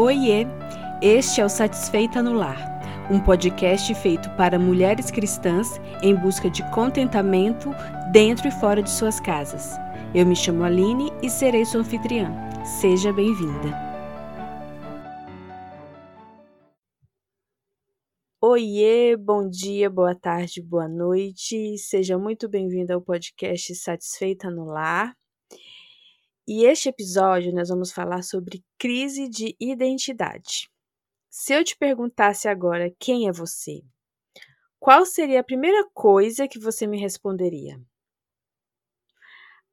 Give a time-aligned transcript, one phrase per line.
[0.00, 0.46] Oiê!
[1.02, 2.56] Este é o Satisfeita no Lar,
[3.10, 7.70] um podcast feito para mulheres cristãs em busca de contentamento
[8.12, 9.72] dentro e fora de suas casas.
[10.14, 12.30] Eu me chamo Aline e serei sua anfitriã.
[12.64, 13.76] Seja bem-vinda.
[18.40, 21.76] Oiê, bom dia, boa tarde, boa noite.
[21.76, 25.12] Seja muito bem-vinda ao podcast Satisfeita no Lar.
[26.50, 30.70] E este episódio nós vamos falar sobre crise de identidade.
[31.28, 33.82] Se eu te perguntasse agora quem é você,
[34.80, 37.78] qual seria a primeira coisa que você me responderia?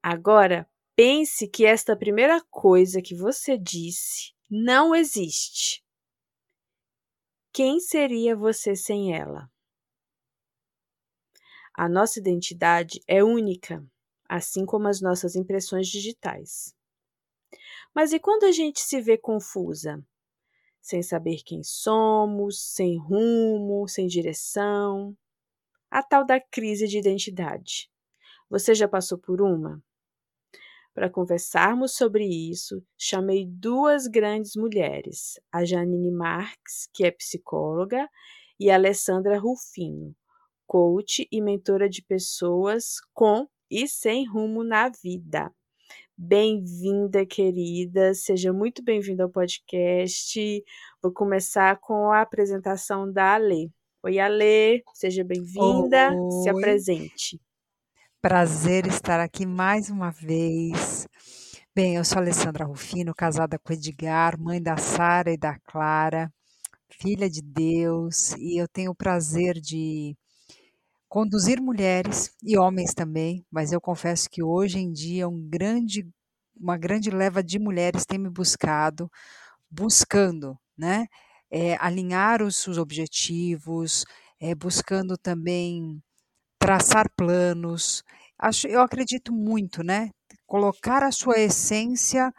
[0.03, 5.81] Agora, pense que esta primeira coisa que você disse não existe.
[7.53, 9.49] Quem seria você sem ela?
[11.73, 13.81] A nossa identidade é única
[14.27, 16.75] assim como as nossas impressões digitais.
[17.93, 20.03] Mas e quando a gente se vê confusa?
[20.81, 25.15] Sem saber quem somos, sem rumo, sem direção?
[25.89, 27.89] A tal da crise de identidade.
[28.49, 29.81] Você já passou por uma?
[30.93, 38.07] Para conversarmos sobre isso, chamei duas grandes mulheres, a Janine Marques, que é psicóloga,
[38.57, 40.15] e a Alessandra Rufino,
[40.65, 45.51] coach e mentora de pessoas com e sem rumo na vida.
[46.17, 50.63] Bem-vinda, querida, seja muito bem-vinda ao podcast.
[51.01, 53.71] Vou começar com a apresentação da Ale.
[54.01, 57.41] Oi, Ale, seja bem-vinda, se apresente.
[58.21, 61.07] Prazer estar aqui mais uma vez.
[61.75, 66.31] Bem, eu sou Alessandra Rufino, casada com Edgar, mãe da Sara e da Clara,
[66.89, 70.15] filha de Deus, e eu tenho o prazer de
[71.15, 76.05] conduzir mulheres e homens também, mas eu confesso que hoje em dia um grande,
[76.59, 79.09] uma grande leva de mulheres tem me buscado,
[79.71, 81.07] buscando, né,
[81.49, 84.03] é, alinhar os seus objetivos,
[84.41, 86.03] é, buscando também
[86.59, 88.03] traçar planos.
[88.37, 90.09] Acho, eu acredito muito, né,
[90.45, 92.33] colocar a sua essência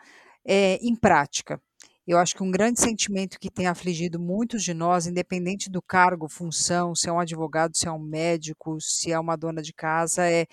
[0.46, 1.58] é, em prática.
[2.06, 6.28] Eu acho que um grande sentimento que tem afligido muitos de nós, independente do cargo,
[6.28, 10.24] função, se é um advogado, se é um médico, se é uma dona de casa,
[10.30, 10.46] é: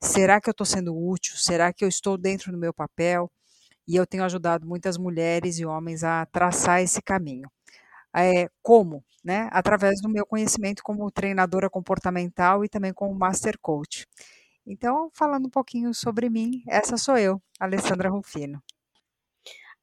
[0.00, 1.36] será que eu estou sendo útil?
[1.36, 3.30] Será que eu estou dentro do meu papel?
[3.88, 7.48] E eu tenho ajudado muitas mulheres e homens a traçar esse caminho.
[8.14, 9.04] É, como?
[9.24, 9.48] Né?
[9.52, 14.06] Através do meu conhecimento como treinadora comportamental e também como master coach.
[14.66, 18.62] Então, falando um pouquinho sobre mim, essa sou eu, Alessandra Rufino.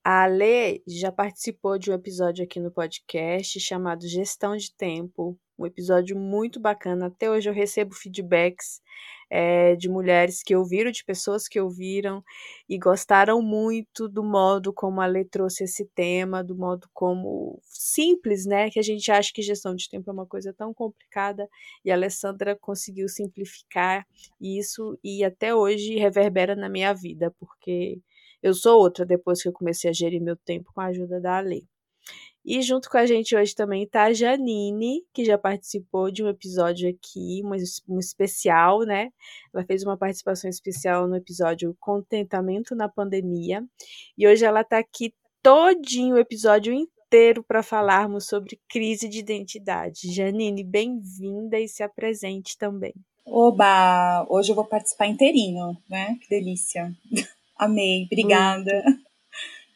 [0.06, 5.66] A Lê já participou de um episódio aqui no podcast chamado Gestão de Tempo, um
[5.66, 7.06] episódio muito bacana.
[7.08, 8.82] Até hoje eu recebo feedbacks
[9.32, 12.22] é, de mulheres que ouviram, de pessoas que ouviram
[12.68, 18.46] e gostaram muito do modo como a Lê trouxe esse tema, do modo como simples,
[18.46, 18.70] né?
[18.70, 21.48] Que a gente acha que gestão de tempo é uma coisa tão complicada
[21.86, 24.06] e a Alessandra conseguiu simplificar
[24.42, 28.02] isso e até hoje reverbera na minha vida, porque
[28.44, 31.38] eu sou outra depois que eu comecei a gerir meu tempo com a ajuda da
[31.38, 31.66] Ale.
[32.46, 36.28] E junto com a gente hoje também está a Janine, que já participou de um
[36.28, 37.42] episódio aqui,
[37.88, 39.12] um especial, né?
[39.54, 43.64] Ela fez uma participação especial no episódio Contentamento na Pandemia.
[44.18, 50.14] E hoje ela está aqui todinho o episódio inteiro para falarmos sobre crise de identidade.
[50.14, 52.94] Janine, bem-vinda e se apresente também.
[53.26, 54.28] Oba!
[54.30, 56.18] Hoje eu vou participar inteirinho, né?
[56.22, 56.94] Que delícia!
[57.64, 58.84] Amei, obrigada.
[58.84, 59.04] Muito.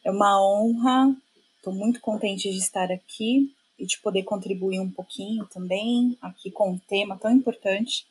[0.04, 1.16] É uma honra.
[1.56, 6.72] Estou muito contente de estar aqui e de poder contribuir um pouquinho também aqui com
[6.72, 8.06] um tema tão importante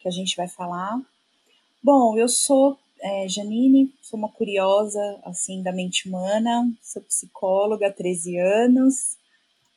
[0.00, 1.00] que a gente vai falar.
[1.80, 7.92] Bom, eu sou é, Janine, sou uma curiosa assim da mente humana, sou psicóloga há
[7.92, 9.16] 13 anos,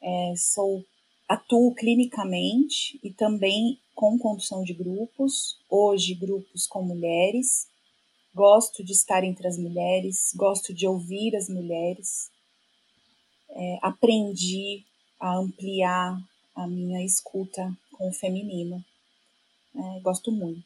[0.02, 0.84] é, sou
[1.30, 7.72] atuo clinicamente e também com condução de grupos, hoje grupos com mulheres
[8.34, 12.32] gosto de estar entre as mulheres, gosto de ouvir as mulheres,
[13.50, 14.84] é, aprendi
[15.20, 16.20] a ampliar
[16.56, 18.84] a minha escuta com o feminino.
[19.76, 20.64] É, gosto muito.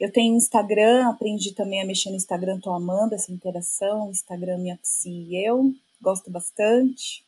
[0.00, 4.76] Eu tenho Instagram, aprendi também a mexer no Instagram, tô amando essa interação, Instagram minha
[4.78, 7.24] psi e eu, gosto bastante.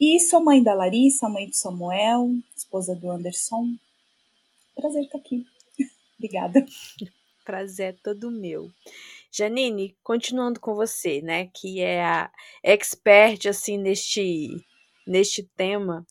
[0.00, 3.74] E sou mãe da Larissa, mãe do Samuel, esposa do Anderson.
[4.74, 5.46] Prazer estar aqui.
[6.16, 6.64] Obrigada
[7.44, 8.68] prazer é todo meu.
[9.32, 12.30] Janine, continuando com você, né, que é a
[12.62, 14.48] expert assim neste
[15.06, 16.06] neste tema.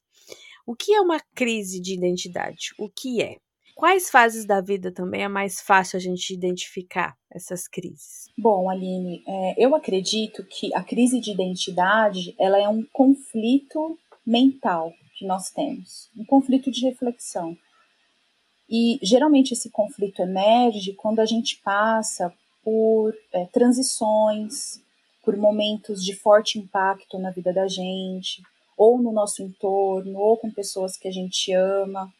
[0.65, 2.73] O que é uma crise de identidade?
[2.77, 3.37] O que é?
[3.79, 8.27] quais fases da vida também é mais fácil a gente identificar essas crises?
[8.37, 13.97] Bom, Aline, é, eu acredito que a crise de identidade ela é um conflito
[14.27, 17.57] mental que nós temos, um conflito de reflexão.
[18.69, 22.31] E geralmente esse conflito emerge quando a gente passa
[22.63, 24.79] por é, transições,
[25.23, 28.43] por momentos de forte impacto na vida da gente,
[28.77, 32.11] ou no nosso entorno, ou com pessoas que a gente ama.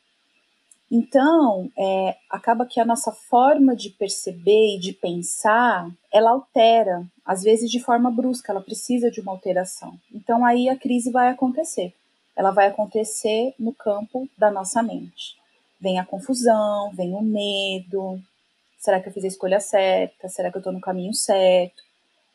[0.91, 7.43] Então, é, acaba que a nossa forma de perceber e de pensar, ela altera, às
[7.43, 9.97] vezes de forma brusca, ela precisa de uma alteração.
[10.11, 11.93] Então, aí a crise vai acontecer.
[12.35, 15.38] Ela vai acontecer no campo da nossa mente.
[15.79, 18.21] Vem a confusão, vem o medo.
[18.77, 20.27] Será que eu fiz a escolha certa?
[20.27, 21.81] Será que eu estou no caminho certo?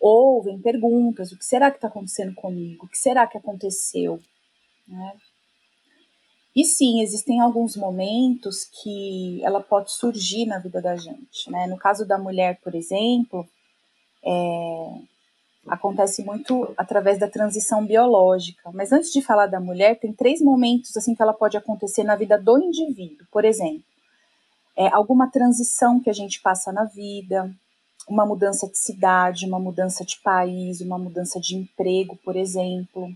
[0.01, 2.87] Ou vem perguntas: o que será que está acontecendo comigo?
[2.87, 4.21] O que será que aconteceu?
[4.87, 5.17] Né?
[6.55, 11.51] E sim, existem alguns momentos que ela pode surgir na vida da gente.
[11.51, 11.67] Né?
[11.67, 13.49] No caso da mulher, por exemplo,
[14.25, 14.99] é,
[15.69, 18.71] acontece muito através da transição biológica.
[18.73, 22.17] Mas antes de falar da mulher, tem três momentos assim que ela pode acontecer na
[22.17, 23.27] vida do indivíduo.
[23.31, 23.83] Por exemplo,
[24.77, 27.51] é, alguma transição que a gente passa na vida,
[28.09, 33.09] uma mudança de cidade, uma mudança de país, uma mudança de emprego, por exemplo.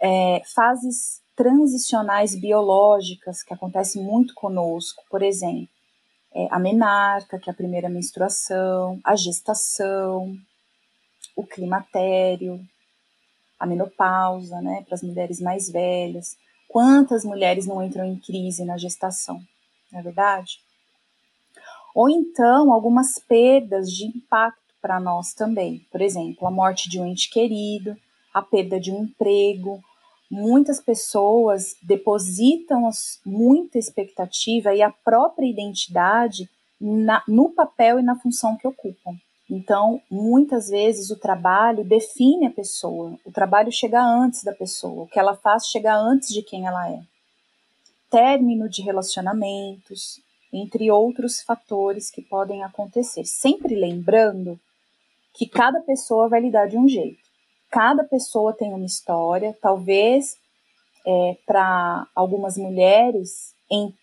[0.00, 5.68] É, fases transicionais biológicas que acontecem muito conosco, por exemplo,
[6.34, 10.36] é, a menarca, que é a primeira menstruação, a gestação,
[11.34, 12.60] o climatério,
[13.58, 16.36] a menopausa, né, para as mulheres mais velhas.
[16.68, 19.40] Quantas mulheres não entram em crise na gestação,
[19.90, 20.60] não é verdade?
[21.94, 25.86] Ou então algumas perdas de impacto para nós também.
[25.90, 27.96] Por exemplo, a morte de um ente querido,
[28.32, 29.82] a perda de um emprego,
[30.30, 32.88] muitas pessoas depositam
[33.24, 36.48] muita expectativa e a própria identidade
[36.80, 39.14] na, no papel e na função que ocupam.
[39.52, 45.06] Então, muitas vezes o trabalho define a pessoa, o trabalho chega antes da pessoa, o
[45.06, 47.02] que ela faz chega antes de quem ela é.
[48.08, 50.20] Término de relacionamentos,
[50.52, 53.24] entre outros fatores que podem acontecer.
[53.24, 54.58] Sempre lembrando
[55.34, 57.22] que cada pessoa vai lidar de um jeito
[57.72, 60.36] cada pessoa tem uma história, talvez
[61.06, 63.94] é, para algumas mulheres, em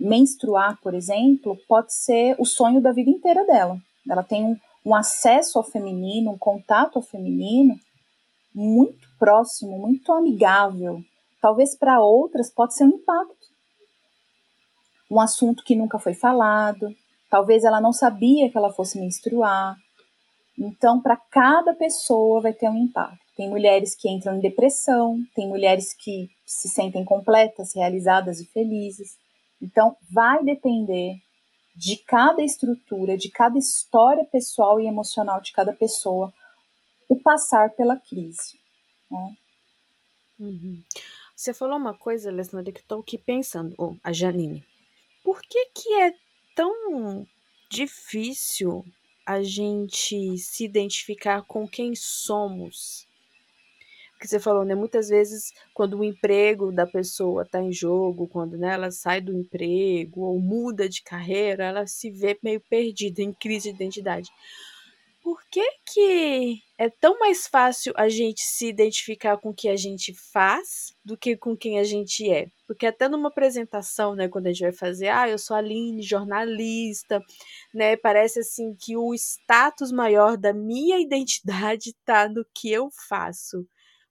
[0.00, 3.78] menstruar, por exemplo, pode ser o sonho da vida inteira dela.
[4.08, 7.78] Ela tem um, um acesso ao feminino, um contato ao feminino
[8.54, 11.02] muito próximo, muito amigável.
[11.40, 13.48] Talvez para outras pode ser um impacto.
[15.10, 16.94] Um assunto que nunca foi falado,
[17.30, 19.76] talvez ela não sabia que ela fosse menstruar,
[20.58, 23.18] então, para cada pessoa vai ter um impacto.
[23.36, 29.16] Tem mulheres que entram em depressão, tem mulheres que se sentem completas, realizadas e felizes.
[29.62, 31.14] Então, vai depender
[31.78, 36.32] de cada estrutura, de cada história pessoal e emocional de cada pessoa,
[37.08, 38.58] o passar pela crise.
[39.10, 39.36] Né?
[40.40, 40.82] Uhum.
[41.36, 44.64] Você falou uma coisa, Alessandra, que estou aqui pensando, oh, a Janine.
[45.22, 46.14] Por que, que é
[46.54, 47.26] tão
[47.70, 48.84] difícil
[49.28, 53.06] a gente se identificar com quem somos.
[54.18, 54.74] Porque você falou, né?
[54.74, 59.32] Muitas vezes, quando o emprego da pessoa está em jogo, quando né, ela sai do
[59.32, 64.28] emprego ou muda de carreira, ela se vê meio perdida, em crise de identidade
[65.28, 69.76] por que, que é tão mais fácil a gente se identificar com o que a
[69.76, 72.46] gente faz do que com quem a gente é?
[72.66, 76.00] Porque até numa apresentação, né, quando a gente vai fazer, ah, eu sou a Aline,
[76.00, 77.20] jornalista,
[77.74, 83.66] né, parece assim que o status maior da minha identidade está no que eu faço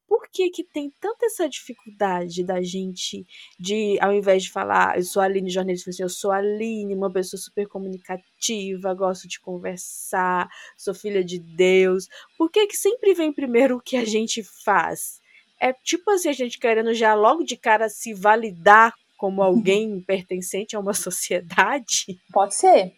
[0.08, 3.26] por que, que tem tanta essa dificuldade da gente
[3.60, 6.96] de, ao invés de falar, eu sou a Aline jornalista, assim, eu sou a Aline,
[6.96, 12.08] uma pessoa super comunicativa, gosto de conversar, sou filha de Deus.
[12.38, 15.20] Por que, que sempre vem primeiro o que a gente faz?
[15.60, 20.76] É tipo assim, a gente querendo já logo de cara se validar como alguém pertencente
[20.76, 22.20] a uma sociedade?
[22.32, 22.94] Pode ser.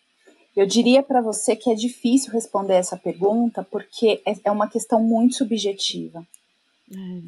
[0.56, 5.02] Eu diria para você que é difícil responder essa pergunta porque é, é uma questão
[5.02, 6.26] muito subjetiva.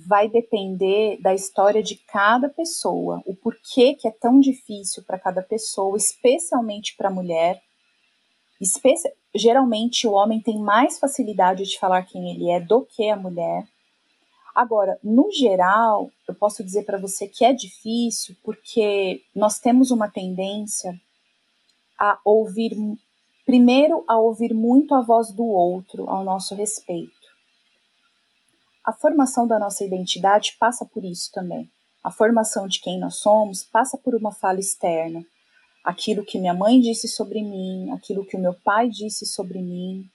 [0.08, 5.42] Vai depender da história de cada pessoa, o porquê que é tão difícil para cada
[5.44, 7.62] pessoa, especialmente para a mulher.
[9.36, 13.68] Geralmente o homem tem mais facilidade de falar quem ele é do que a mulher.
[14.54, 20.10] Agora, no geral, eu posso dizer para você que é difícil porque nós temos uma
[20.10, 21.00] tendência
[21.98, 22.76] a ouvir,
[23.46, 27.21] primeiro, a ouvir muito a voz do outro ao nosso respeito
[28.84, 31.70] a formação da nossa identidade passa por isso também.
[32.04, 35.24] A formação de quem nós somos passa por uma fala externa.
[35.84, 40.06] aquilo que minha mãe disse sobre mim, aquilo que o meu pai disse sobre mim,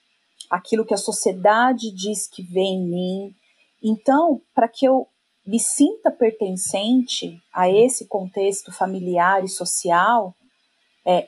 [0.49, 3.35] aquilo que a sociedade diz que vê em mim.
[3.83, 5.07] Então, para que eu
[5.45, 10.33] me sinta pertencente a esse contexto familiar e social,
[11.05, 11.27] é,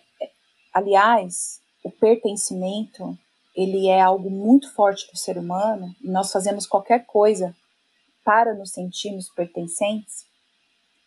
[0.73, 3.17] aliás, o pertencimento
[3.61, 7.53] ele é algo muito forte para o ser humano e nós fazemos qualquer coisa
[8.23, 10.25] para nos sentirmos pertencentes.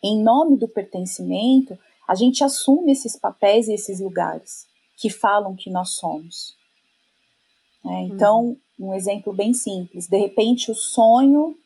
[0.03, 4.67] Em nome do pertencimento, a gente assume esses papéis e esses lugares
[4.99, 6.55] que falam que nós somos.
[7.87, 8.91] É, então, uhum.
[8.91, 11.57] um exemplo bem simples: de repente, o sonho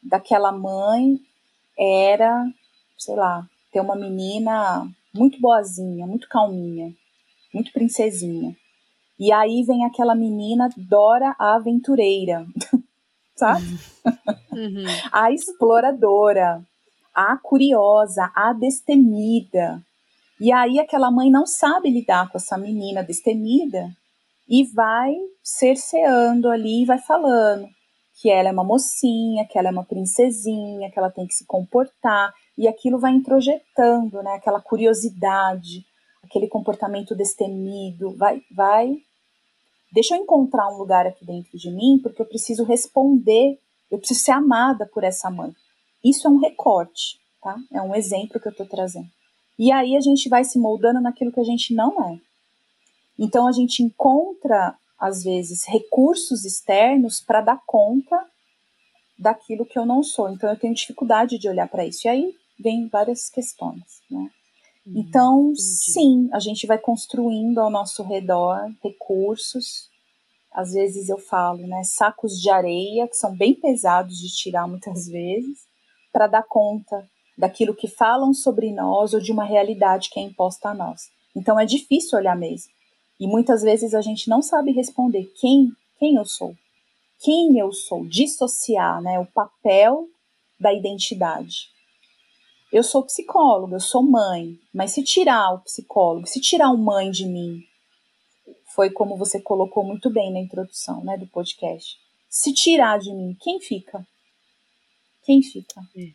[0.00, 1.20] daquela mãe
[1.76, 2.46] era,
[2.96, 6.94] sei lá, ter uma menina muito boazinha, muito calminha,
[7.52, 8.56] muito princesinha.
[9.18, 12.46] E aí vem aquela menina Dora a aventureira,
[13.34, 13.78] sabe?
[14.52, 14.84] Uhum.
[15.12, 16.62] a exploradora,
[17.14, 19.82] a curiosa, a destemida.
[20.40, 23.90] E aí aquela mãe não sabe lidar com essa menina destemida
[24.48, 27.68] e vai cerceando ali, vai falando
[28.20, 31.46] que ela é uma mocinha, que ela é uma princesinha, que ela tem que se
[31.46, 35.84] comportar, e aquilo vai introjetando, né, aquela curiosidade,
[36.24, 38.96] aquele comportamento destemido, vai, vai,
[39.92, 43.58] deixa eu encontrar um lugar aqui dentro de mim, porque eu preciso responder,
[43.90, 45.52] eu preciso ser amada por essa mãe.
[46.04, 47.56] Isso é um recorte, tá?
[47.72, 49.08] É um exemplo que eu estou trazendo.
[49.58, 52.20] E aí a gente vai se moldando naquilo que a gente não é.
[53.18, 58.18] Então a gente encontra às vezes, recursos externos para dar conta
[59.16, 60.28] daquilo que eu não sou.
[60.28, 62.06] Então, eu tenho dificuldade de olhar para isso.
[62.06, 64.28] E aí vem várias questões, né?
[64.94, 65.62] Então, entendi.
[65.62, 69.88] sim, a gente vai construindo ao nosso redor recursos.
[70.52, 75.06] Às vezes eu falo, né, sacos de areia que são bem pesados de tirar muitas
[75.06, 75.66] vezes,
[76.12, 80.70] para dar conta daquilo que falam sobre nós ou de uma realidade que é imposta
[80.70, 81.10] a nós.
[81.36, 82.72] Então é difícil olhar mesmo.
[83.20, 86.54] E muitas vezes a gente não sabe responder quem, quem eu sou.
[87.20, 90.08] Quem eu sou, dissociar, né, o papel
[90.58, 91.68] da identidade.
[92.72, 97.10] Eu sou psicóloga, eu sou mãe, mas se tirar o psicólogo, se tirar o mãe
[97.10, 97.62] de mim,
[98.74, 101.98] foi como você colocou muito bem na introdução, né, do podcast.
[102.28, 104.06] Se tirar de mim, quem fica?
[105.24, 105.80] Quem fica?
[105.96, 106.12] É.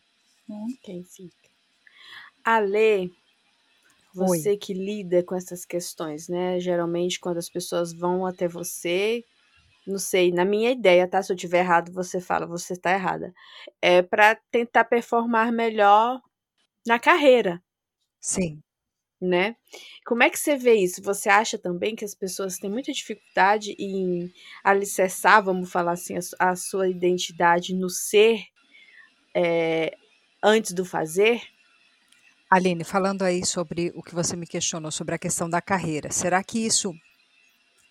[0.47, 0.67] Né?
[0.83, 1.49] Quem fica?
[2.45, 3.09] A Lê
[4.13, 4.57] você Oi.
[4.57, 6.59] que lida com essas questões, né?
[6.59, 9.23] Geralmente, quando as pessoas vão até você,
[9.87, 11.21] não sei, na minha ideia, tá?
[11.23, 13.33] Se eu tiver errado, você fala, você está errada.
[13.81, 16.21] É para tentar performar melhor
[16.85, 17.61] na carreira.
[18.19, 18.61] Sim.
[19.21, 19.55] Né?
[20.05, 21.01] Como é que você vê isso?
[21.01, 24.29] Você acha também que as pessoas têm muita dificuldade em
[24.63, 28.45] alicerçar, vamos falar assim, a, a sua identidade no ser
[29.33, 29.95] é,
[30.43, 31.41] antes do fazer?
[32.49, 36.43] Aline, falando aí sobre o que você me questionou sobre a questão da carreira, será
[36.43, 36.93] que isso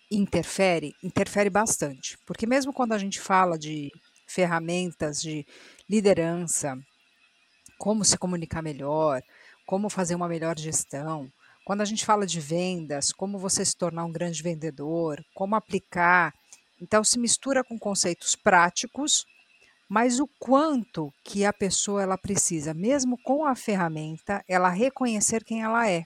[0.09, 0.93] interfere?
[1.03, 3.91] Interfere bastante, porque mesmo quando a gente fala de
[4.27, 5.45] ferramentas de
[5.89, 6.77] liderança,
[7.77, 9.21] como se comunicar melhor,
[9.65, 11.31] como fazer uma melhor gestão,
[11.65, 16.33] quando a gente fala de vendas, como você se tornar um grande vendedor, como aplicar,
[16.81, 19.25] então se mistura com conceitos práticos
[19.93, 25.61] mas o quanto que a pessoa ela precisa, mesmo com a ferramenta, ela reconhecer quem
[25.61, 26.03] ela é.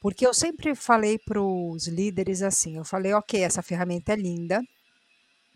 [0.00, 4.62] Porque eu sempre falei para os líderes assim, eu falei, ok, essa ferramenta é linda,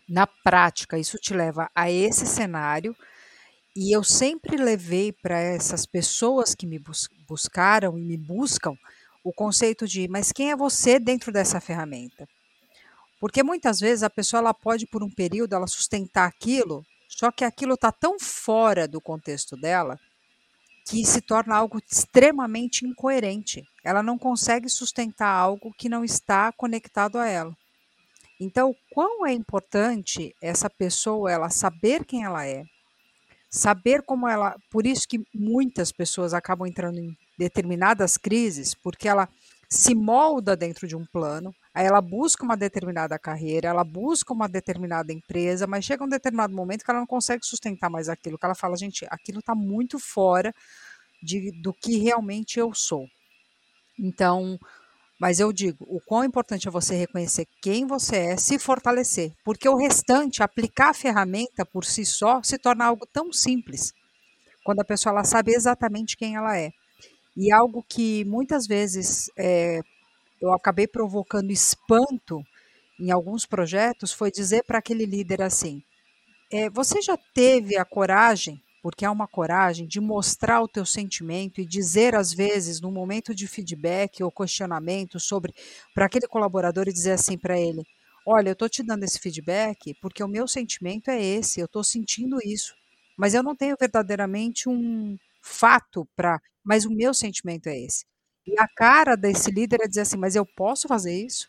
[0.07, 2.95] na prática isso te leva a esse cenário,
[3.75, 8.75] e eu sempre levei para essas pessoas que me bus buscaram e me buscam
[9.23, 12.27] o conceito de, mas quem é você dentro dessa ferramenta?
[13.19, 17.45] Porque muitas vezes a pessoa ela pode por um período ela sustentar aquilo só que
[17.45, 19.97] aquilo está tão fora do contexto dela
[20.85, 23.63] que se torna algo extremamente incoerente.
[23.83, 27.55] Ela não consegue sustentar algo que não está conectado a ela.
[28.39, 32.65] Então, quão é importante essa pessoa ela saber quem ela é,
[33.49, 39.27] saber como ela, por isso que muitas pessoas acabam entrando em determinadas crises, porque ela
[39.69, 44.47] se molda dentro de um plano, aí ela busca uma determinada carreira, ela busca uma
[44.47, 48.45] determinada empresa, mas chega um determinado momento que ela não consegue sustentar mais aquilo, que
[48.45, 50.53] ela fala, gente, aquilo está muito fora
[51.21, 53.07] de, do que realmente eu sou.
[53.97, 54.57] Então,
[55.19, 59.67] mas eu digo, o quão importante é você reconhecer quem você é, se fortalecer, porque
[59.69, 63.93] o restante, aplicar a ferramenta por si só, se torna algo tão simples,
[64.63, 66.71] quando a pessoa ela sabe exatamente quem ela é.
[67.37, 69.79] E algo que muitas vezes é,
[70.41, 72.41] eu acabei provocando espanto
[72.99, 75.81] em alguns projetos foi dizer para aquele líder assim:
[76.51, 81.59] é, você já teve a coragem, porque é uma coragem de mostrar o teu sentimento
[81.59, 85.55] e dizer às vezes no momento de feedback ou questionamento sobre
[85.91, 87.81] para aquele colaborador e dizer assim para ele:
[88.27, 91.83] "Olha, eu estou te dando esse feedback porque o meu sentimento é esse, eu estou
[91.83, 92.75] sentindo isso,
[93.17, 98.05] mas eu não tenho verdadeiramente um fato para, mas o meu sentimento é esse".
[98.45, 101.47] E a cara desse líder é dizer assim: "Mas eu posso fazer isso?"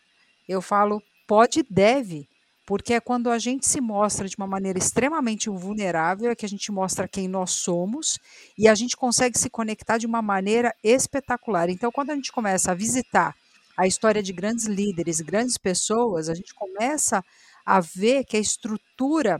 [0.49, 2.27] Eu falo: "Pode e deve".
[2.67, 6.49] Porque é quando a gente se mostra de uma maneira extremamente vulnerável, é que a
[6.49, 8.19] gente mostra quem nós somos
[8.57, 11.69] e a gente consegue se conectar de uma maneira espetacular.
[11.69, 13.33] Então, quando a gente começa a visitar
[13.77, 17.23] a história de grandes líderes, grandes pessoas, a gente começa
[17.65, 19.39] a ver que a estrutura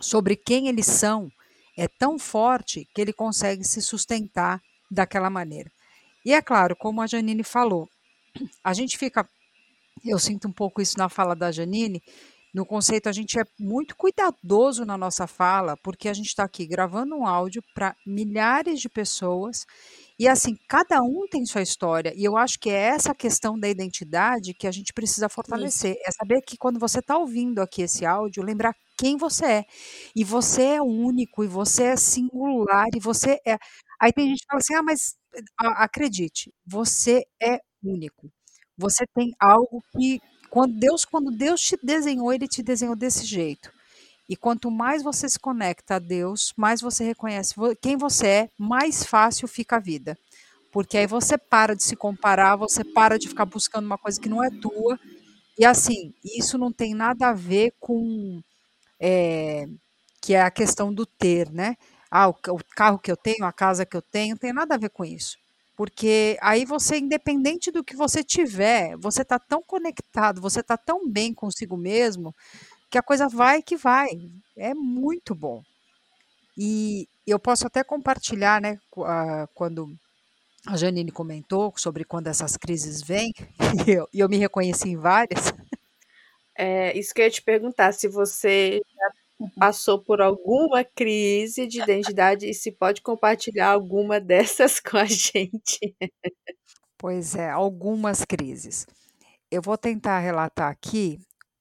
[0.00, 1.30] sobre quem eles são
[1.78, 5.70] é tão forte que ele consegue se sustentar daquela maneira.
[6.24, 7.88] E é claro, como a Janine falou,
[8.64, 9.24] a gente fica
[10.04, 12.02] eu sinto um pouco isso na fala da Janine,
[12.54, 16.66] no conceito, a gente é muito cuidadoso na nossa fala, porque a gente está aqui
[16.66, 19.64] gravando um áudio para milhares de pessoas
[20.18, 22.12] e assim, cada um tem sua história.
[22.14, 25.92] E eu acho que é essa questão da identidade que a gente precisa fortalecer.
[25.92, 26.02] Isso.
[26.06, 29.64] É saber que quando você está ouvindo aqui esse áudio, lembrar quem você é.
[30.14, 33.56] E você é único, e você é singular, e você é.
[33.98, 35.14] Aí tem gente que fala assim: ah, mas
[35.58, 38.30] acredite, você é único.
[38.76, 43.70] Você tem algo que quando Deus, quando Deus te desenhou, ele te desenhou desse jeito.
[44.28, 49.04] E quanto mais você se conecta a Deus, mais você reconhece quem você é, mais
[49.04, 50.16] fácil fica a vida.
[50.72, 54.28] Porque aí você para de se comparar, você para de ficar buscando uma coisa que
[54.28, 54.98] não é tua.
[55.58, 58.40] E assim, isso não tem nada a ver com
[59.00, 59.68] é,
[60.20, 61.76] que é a questão do ter, né?
[62.10, 64.74] Ah, o, o carro que eu tenho, a casa que eu tenho, não tem nada
[64.74, 65.38] a ver com isso.
[65.80, 71.08] Porque aí você, independente do que você tiver, você está tão conectado, você está tão
[71.08, 72.34] bem consigo mesmo,
[72.90, 74.10] que a coisa vai que vai.
[74.58, 75.62] É muito bom.
[76.54, 78.78] E eu posso até compartilhar, né,
[79.54, 79.88] quando
[80.66, 83.32] a Janine comentou sobre quando essas crises vêm,
[83.88, 85.50] e eu, eu me reconheci em várias.
[86.58, 89.10] É, isso que eu ia te perguntar, se você já
[89.56, 95.96] passou por alguma crise de identidade e se pode compartilhar alguma dessas com a gente.
[96.98, 98.86] Pois é, algumas crises.
[99.50, 101.18] Eu vou tentar relatar aqui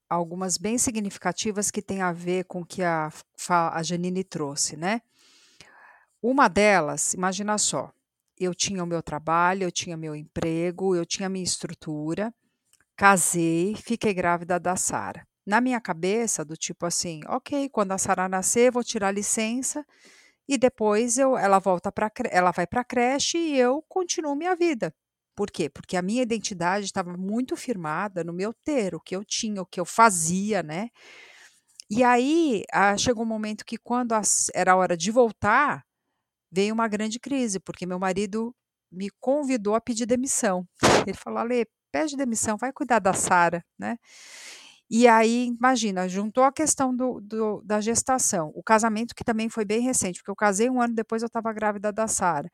[0.10, 3.12] algumas bem significativas que têm a ver com o que a,
[3.48, 5.02] a Janine trouxe, né?
[6.22, 7.92] Uma delas, imagina só,
[8.38, 12.34] eu tinha o meu trabalho, eu tinha meu emprego, eu tinha minha estrutura,
[12.98, 18.30] casei, fiquei grávida da Sara na minha cabeça, do tipo assim, ok, quando a Sara
[18.30, 19.84] nascer, vou tirar licença
[20.48, 24.56] e depois eu, ela volta para ela vai para a creche e eu continuo minha
[24.56, 24.94] vida.
[25.36, 25.70] Por quê?
[25.70, 29.66] Porque a minha identidade estava muito firmada no meu ter, o que eu tinha, o
[29.66, 30.90] que eu fazia, né?
[31.90, 35.84] E aí ah, chegou um momento que quando as, era a hora de voltar,
[36.52, 38.54] veio uma grande crise, porque meu marido
[38.92, 40.68] me convidou a pedir demissão.
[41.08, 43.98] Ele falou: Ale, pede demissão, vai cuidar da Sara, né?
[44.90, 49.64] E aí, imagina, juntou a questão do, do, da gestação, o casamento que também foi
[49.64, 52.50] bem recente, porque eu casei um ano depois eu estava grávida da Sara.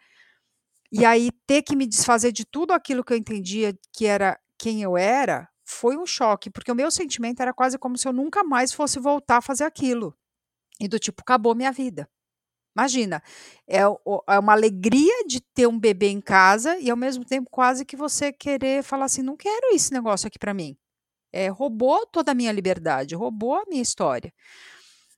[0.92, 4.82] E aí ter que me desfazer de tudo aquilo que eu entendia que era quem
[4.82, 8.44] eu era, foi um choque, porque o meu sentimento era quase como se eu nunca
[8.44, 10.16] mais fosse voltar a fazer aquilo.
[10.80, 12.10] E do tipo, acabou minha vida.
[12.78, 13.24] Imagina,
[13.68, 17.86] é, é uma alegria de ter um bebê em casa e ao mesmo tempo quase
[17.86, 20.78] que você querer falar assim, não quero esse negócio aqui para mim
[21.36, 24.34] é, roubou toda a minha liberdade, roubou a minha história.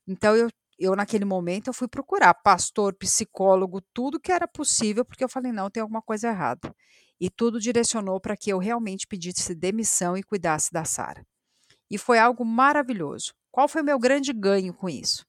[0.08, 0.50] Então eu,
[0.80, 5.52] eu naquele momento eu fui procurar pastor, psicólogo, tudo que era possível, porque eu falei
[5.52, 6.74] não, tem alguma coisa errada.
[7.22, 11.24] E tudo direcionou para que eu realmente pedisse demissão e cuidasse da Sara.
[11.90, 13.34] E foi algo maravilhoso.
[13.52, 15.24] Qual foi o meu grande ganho com isso?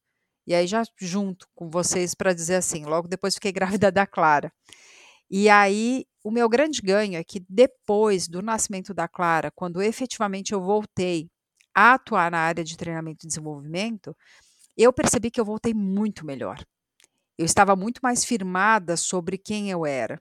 [0.47, 4.51] E aí já junto com vocês para dizer assim, logo depois fiquei grávida da Clara.
[5.31, 10.53] E aí o meu grande ganho é que depois do nascimento da Clara, quando efetivamente
[10.53, 11.29] eu voltei
[11.75, 14.15] a atuar na área de treinamento e desenvolvimento,
[14.77, 16.63] eu percebi que eu voltei muito melhor.
[17.39, 20.21] Eu estava muito mais firmada sobre quem eu era,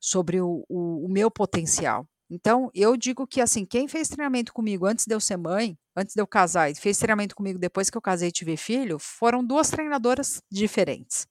[0.00, 2.06] sobre o, o, o meu potencial.
[2.30, 6.14] Então, eu digo que assim, quem fez treinamento comigo antes de eu ser mãe, antes
[6.14, 9.44] de eu casar, e fez treinamento comigo depois que eu casei e tive filho, foram
[9.44, 11.26] duas treinadoras diferentes.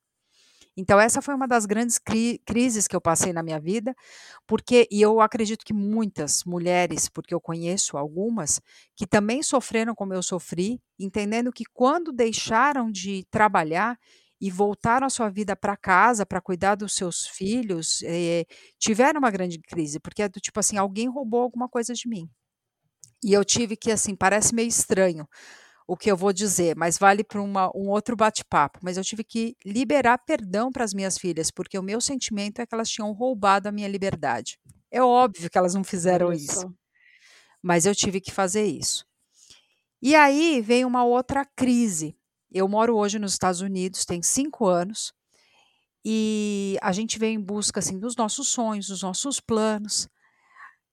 [0.78, 3.96] Então, essa foi uma das grandes cri crises que eu passei na minha vida,
[4.48, 8.62] porque, e eu acredito que muitas mulheres, porque eu conheço algumas,
[8.96, 13.98] que também sofreram como eu sofri, entendendo que quando deixaram de trabalhar
[14.40, 18.46] e voltaram a sua vida para casa para cuidar dos seus filhos, eh,
[18.80, 22.30] tiveram uma grande crise, porque é do tipo assim, alguém roubou alguma coisa de mim.
[23.24, 25.28] E eu tive que, assim, parece meio estranho,
[25.88, 28.80] o que eu vou dizer, mas vale para um outro bate-papo.
[28.84, 32.66] Mas eu tive que liberar perdão para as minhas filhas, porque o meu sentimento é
[32.66, 34.60] que elas tinham roubado a minha liberdade.
[34.92, 36.74] É óbvio que elas não fizeram isso,
[37.62, 39.06] mas eu tive que fazer isso.
[40.02, 42.18] E aí veio uma outra crise.
[42.52, 45.14] Eu moro hoje nos Estados Unidos, tem cinco anos,
[46.04, 50.08] e a gente vem em busca assim dos nossos sonhos, dos nossos planos.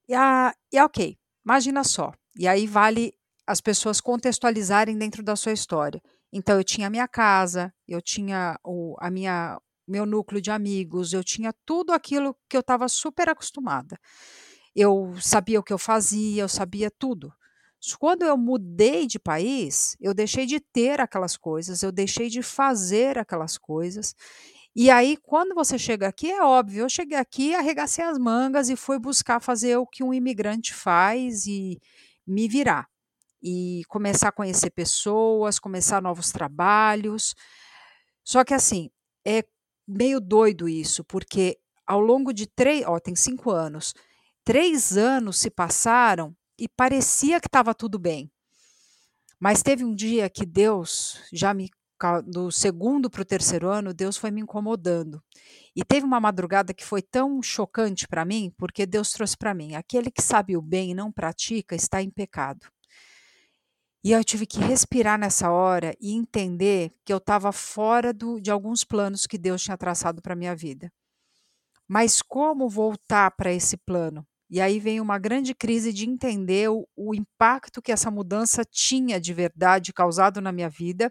[0.09, 2.13] E, a, e ok, imagina só.
[2.37, 3.15] E aí vale
[3.47, 6.01] as pessoas contextualizarem dentro da sua história.
[6.33, 11.13] Então eu tinha a minha casa, eu tinha o, a minha meu núcleo de amigos,
[11.13, 13.99] eu tinha tudo aquilo que eu estava super acostumada.
[14.75, 17.33] Eu sabia o que eu fazia, eu sabia tudo.
[17.99, 23.19] Quando eu mudei de país, eu deixei de ter aquelas coisas, eu deixei de fazer
[23.19, 24.15] aquelas coisas.
[24.75, 28.77] E aí, quando você chega aqui, é óbvio, eu cheguei aqui, arregacei as mangas e
[28.77, 31.79] fui buscar fazer o que um imigrante faz e
[32.27, 32.89] me virar.
[33.45, 37.35] E começar a conhecer pessoas, começar novos trabalhos.
[38.25, 38.91] Só que assim,
[39.27, 39.45] é
[39.87, 43.93] meio doido isso, porque ao longo de três, ó, tem cinco anos,
[44.43, 48.31] três anos se passaram e parecia que estava tudo bem.
[49.39, 51.69] Mas teve um dia que Deus, já me
[52.27, 55.23] do segundo para o terceiro ano, Deus foi me incomodando.
[55.75, 59.75] E teve uma madrugada que foi tão chocante para mim, porque Deus trouxe para mim:
[59.75, 62.67] aquele que sabe o bem e não pratica está em pecado.
[64.05, 68.51] E eu tive que respirar nessa hora e entender que eu estava fora do, de
[68.51, 70.93] alguns planos que Deus tinha traçado para minha vida.
[71.89, 74.27] Mas como voltar para esse plano?
[74.51, 79.19] E aí vem uma grande crise de entender o, o, impacto que essa mudança tinha
[79.19, 81.11] de verdade causado na minha vida,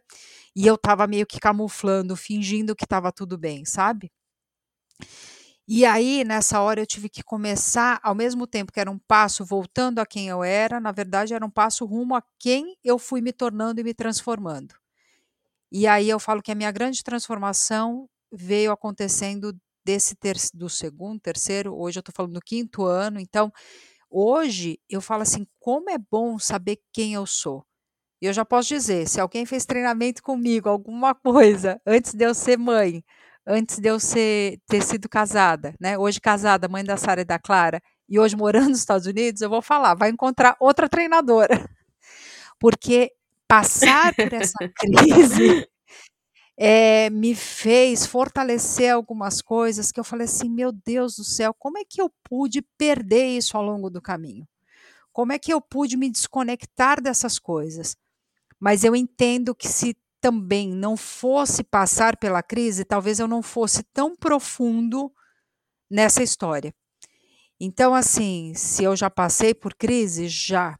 [0.56, 4.12] e eu estava meio que camuflando, fingindo que estava tudo bem, sabe?
[5.67, 9.45] E aí, nessa hora, eu tive que começar, ao mesmo tempo que era um passo
[9.45, 13.21] voltando a quem eu era, na verdade, era um passo rumo a quem eu fui
[13.21, 14.76] me tornando e me transformando.
[15.71, 21.19] E aí eu falo que a minha grande transformação veio acontecendo desse ter, do segundo,
[21.19, 23.19] terceiro, hoje eu estou falando do quinto ano.
[23.19, 23.52] Então,
[24.10, 27.65] hoje eu falo assim: como é bom saber quem eu sou.
[28.21, 32.34] E eu já posso dizer: se alguém fez treinamento comigo, alguma coisa, antes de eu
[32.36, 33.04] ser mãe,
[33.45, 35.97] antes de eu ser, ter sido casada, né?
[35.97, 39.49] Hoje casada, mãe da Sara e da Clara, e hoje morando nos Estados Unidos, eu
[39.49, 41.49] vou falar, vai encontrar outra treinadora.
[42.60, 43.12] Porque
[43.47, 45.67] passar por essa crise
[46.58, 51.77] é, me fez fortalecer algumas coisas que eu falei assim, meu Deus do céu, como
[51.77, 54.47] é que eu pude perder isso ao longo do caminho?
[55.12, 57.95] Como é que eu pude me desconectar dessas coisas?
[58.60, 63.83] Mas eu entendo que se também não fosse passar pela crise, talvez eu não fosse
[63.93, 65.12] tão profundo
[65.91, 66.73] nessa história.
[67.59, 70.79] Então, assim, se eu já passei por crise, já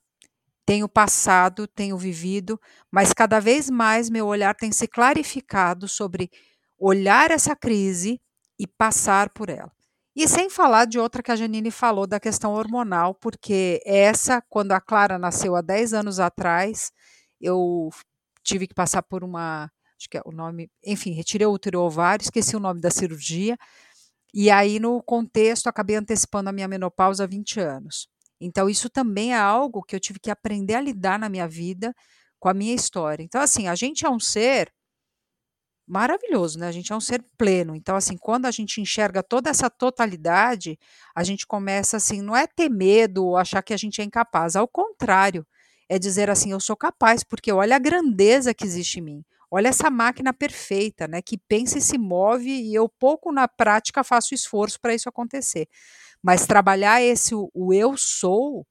[0.66, 2.58] tenho passado, tenho vivido,
[2.90, 6.32] mas cada vez mais meu olhar tem se clarificado sobre
[6.80, 8.22] olhar essa crise
[8.58, 9.74] e passar por ela.
[10.16, 14.72] E sem falar de outra que a Janine falou da questão hormonal, porque essa, quando
[14.72, 16.94] a Clara nasceu há 10 anos atrás,
[17.42, 17.90] eu
[18.44, 22.24] tive que passar por uma, acho que é o nome, enfim, retirei o útero ovário,
[22.24, 23.58] esqueci o nome da cirurgia,
[24.34, 28.08] e aí no contexto acabei antecipando a minha menopausa há 20 anos.
[28.42, 31.94] Então isso também é algo que eu tive que aprender a lidar na minha vida
[32.40, 33.24] com a minha história.
[33.24, 34.74] Então assim, a gente é um ser
[35.88, 36.68] maravilhoso, né?
[36.68, 37.76] A gente é um ser pleno.
[37.76, 40.78] Então assim, quando a gente enxerga toda essa totalidade,
[41.16, 44.56] a gente começa assim, não é ter medo ou achar que a gente é incapaz,
[44.56, 45.46] ao contrário,
[45.94, 49.26] é dizer assim: eu sou capaz, porque olha a grandeza que existe em mim.
[49.52, 54.04] Olha essa máquina perfeita, né, que pensa e se move e eu pouco na prática
[54.04, 55.68] faço esforço para isso acontecer.
[56.24, 58.66] Mas trabalhar esse o, o eu sou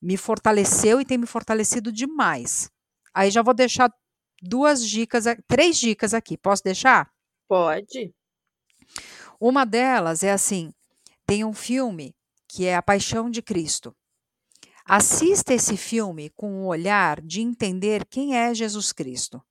[0.00, 2.70] me fortaleceu e tem me fortalecido demais.
[3.12, 3.92] Aí já vou deixar
[4.40, 6.36] duas dicas, três dicas aqui.
[6.36, 7.10] Posso deixar?
[7.48, 8.14] Pode.
[9.40, 10.72] Uma delas é assim:
[11.26, 12.14] tem um filme
[12.46, 13.96] que é A Paixão de Cristo.
[14.86, 19.42] Assista esse filme com o um olhar de entender quem é Jesus Cristo.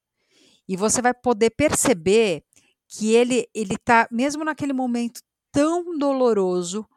[0.67, 2.43] E você vai poder perceber
[2.87, 6.87] que ele ele tá mesmo naquele momento tão doloroso,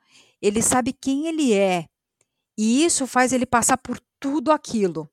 [0.41, 1.87] ele sabe quem ele é.
[2.59, 5.11] E isso faz ele passar por tudo aquilo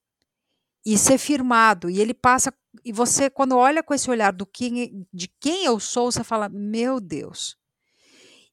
[0.86, 1.90] e ser firmado.
[1.90, 5.80] E ele passa e você quando olha com esse olhar do quem, de quem eu
[5.80, 7.58] sou, você fala: "Meu Deus".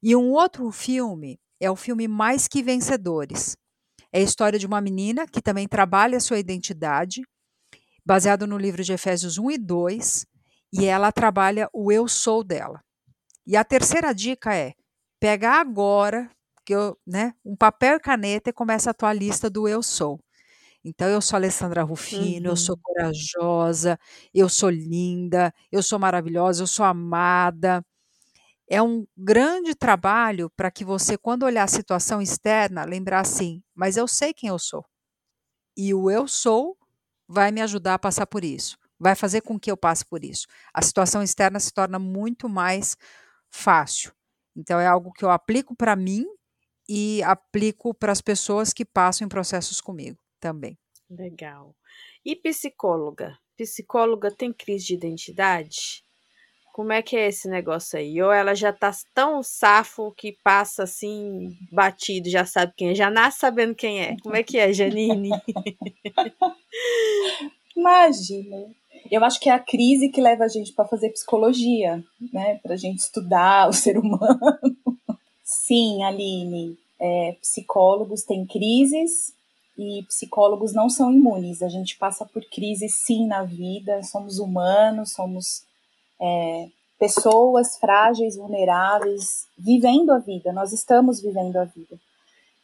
[0.03, 3.57] E um outro filme é o filme Mais que Vencedores.
[4.13, 7.23] É a história de uma menina que também trabalha a sua identidade,
[8.05, 10.27] baseado no livro de Efésios 1 e 2,
[10.73, 12.81] e ela trabalha o eu sou dela.
[13.47, 14.75] E a terceira dica é:
[15.21, 16.31] pega agora,
[16.65, 20.21] que eu, né, um papel e caneta e começa a tua lista do eu sou.
[20.85, 22.53] Então eu sou Alessandra Rufino, uhum.
[22.53, 23.99] eu sou corajosa,
[24.35, 27.85] eu sou linda, eu sou maravilhosa, eu sou amada.
[28.71, 33.97] É um grande trabalho para que você, quando olhar a situação externa, lembrar assim: mas
[33.97, 34.87] eu sei quem eu sou.
[35.77, 36.79] E o eu sou
[37.29, 40.47] vai me ajudar a passar por isso, vai fazer com que eu passe por isso.
[40.73, 42.97] A situação externa se torna muito mais
[43.51, 44.13] fácil.
[44.57, 46.25] Então é algo que eu aplico para mim
[46.89, 50.79] e aplico para as pessoas que passam em processos comigo também.
[51.09, 51.75] Legal.
[52.25, 53.37] E psicóloga?
[53.57, 56.05] Psicóloga tem crise de identidade?
[56.73, 58.21] Como é que é esse negócio aí?
[58.23, 63.11] Ou ela já tá tão safo que passa assim, batido, já sabe quem é, já
[63.11, 64.17] nasce sabendo quem é.
[64.23, 65.31] Como é que é, Janine?
[67.77, 68.67] Imagina.
[69.11, 72.61] Eu acho que é a crise que leva a gente para fazer psicologia, né?
[72.63, 74.41] Para a gente estudar o ser humano.
[75.43, 76.79] Sim, Aline.
[77.01, 79.33] É, psicólogos têm crises
[79.77, 81.63] e psicólogos não são imunes.
[81.63, 85.65] A gente passa por crises sim na vida, somos humanos, somos
[86.21, 91.99] é, pessoas frágeis, vulneráveis, vivendo a vida, nós estamos vivendo a vida.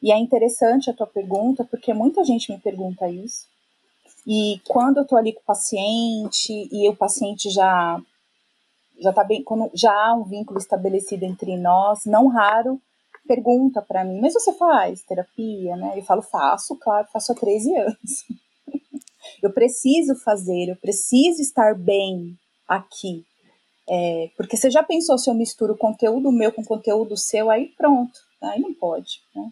[0.02, 3.46] E é interessante a tua pergunta, porque muita gente me pergunta isso.
[4.26, 8.00] E quando eu tô ali com o paciente e o paciente já
[8.98, 12.80] já tá bem, quando já há um vínculo estabelecido entre nós, não raro
[13.26, 15.98] pergunta para mim, mas você faz terapia, né?
[15.98, 18.24] Eu falo, faço, claro, faço há 13 anos.
[19.42, 22.38] eu preciso fazer, eu preciso estar bem
[22.68, 23.24] aqui.
[23.88, 28.18] É, porque você já pensou se eu misturo conteúdo meu com conteúdo seu, aí pronto,
[28.42, 29.51] aí não pode, né?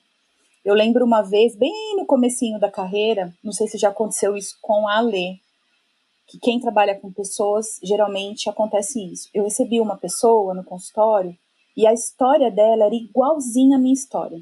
[0.64, 4.56] Eu lembro uma vez, bem no comecinho da carreira, não sei se já aconteceu isso
[4.62, 5.36] com a Alê,
[6.26, 9.28] que quem trabalha com pessoas, geralmente acontece isso.
[9.34, 11.36] Eu recebi uma pessoa no consultório
[11.76, 14.40] e a história dela era igualzinha à minha história.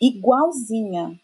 [0.00, 1.18] Igualzinha.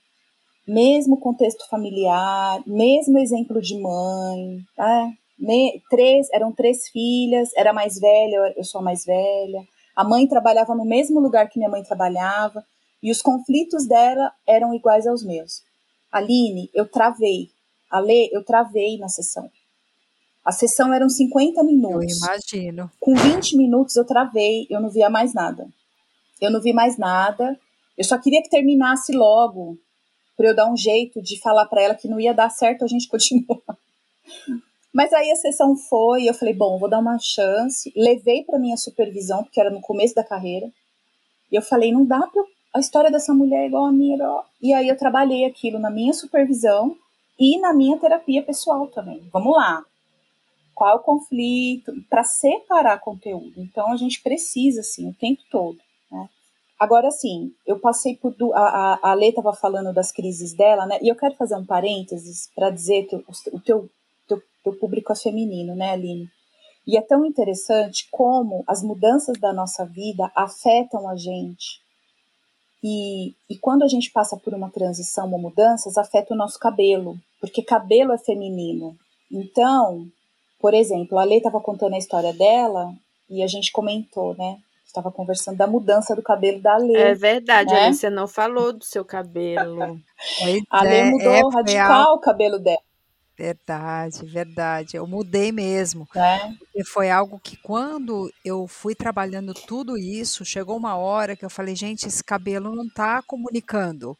[0.66, 7.98] Mesmo contexto familiar, mesmo exemplo de mãe, é, me, três, eram três filhas, era mais
[7.98, 9.66] velha, eu sou a mais velha.
[9.94, 12.64] A mãe trabalhava no mesmo lugar que minha mãe trabalhava
[13.02, 15.62] e os conflitos dela eram iguais aos meus.
[16.10, 17.50] Aline, eu travei.
[17.90, 19.50] Ale, eu travei na sessão.
[20.44, 22.22] A sessão eram 50 minutos.
[22.22, 22.90] Eu imagino.
[23.00, 25.68] Com 20 minutos eu travei, eu não via mais nada.
[26.40, 27.58] Eu não vi mais nada.
[27.96, 29.78] Eu só queria que terminasse logo,
[30.36, 32.88] para eu dar um jeito de falar para ela que não ia dar certo a
[32.88, 33.60] gente continuar.
[34.96, 37.92] Mas aí a sessão foi, eu falei, bom, vou dar uma chance.
[37.94, 40.72] Levei para minha supervisão, porque era no começo da carreira.
[41.52, 44.16] E eu falei, não dá para a história dessa mulher é igual a minha.
[44.62, 46.96] E aí eu trabalhei aquilo na minha supervisão
[47.38, 49.28] e na minha terapia pessoal também.
[49.30, 49.84] Vamos lá.
[50.74, 51.92] Qual é o conflito?
[52.08, 53.52] Para separar conteúdo.
[53.58, 55.76] Então a gente precisa, assim, o tempo todo.
[56.10, 56.26] Né?
[56.80, 58.34] Agora, assim, eu passei por.
[58.54, 58.60] A,
[59.02, 60.98] a, a Lê estava falando das crises dela, né?
[61.02, 63.90] E eu quero fazer um parênteses para dizer que o, o teu
[64.64, 66.28] o público é feminino, né, Aline?
[66.86, 71.80] E é tão interessante como as mudanças da nossa vida afetam a gente.
[72.82, 77.18] E, e quando a gente passa por uma transição ou mudanças, afeta o nosso cabelo,
[77.40, 78.96] porque cabelo é feminino.
[79.32, 80.06] Então,
[80.60, 82.94] por exemplo, a Lei estava contando a história dela
[83.28, 84.58] e a gente comentou, né?
[84.86, 86.96] Estava conversando da mudança do cabelo da Lei.
[86.96, 87.92] É verdade, né?
[87.92, 90.00] você não falou do seu cabelo.
[90.70, 92.85] a Lei é, mudou é, radical o cabelo dela.
[93.38, 94.96] Verdade, verdade.
[94.96, 96.08] Eu mudei mesmo.
[96.16, 96.38] É.
[96.54, 101.50] Porque foi algo que quando eu fui trabalhando tudo isso, chegou uma hora que eu
[101.50, 104.16] falei, gente, esse cabelo não está comunicando.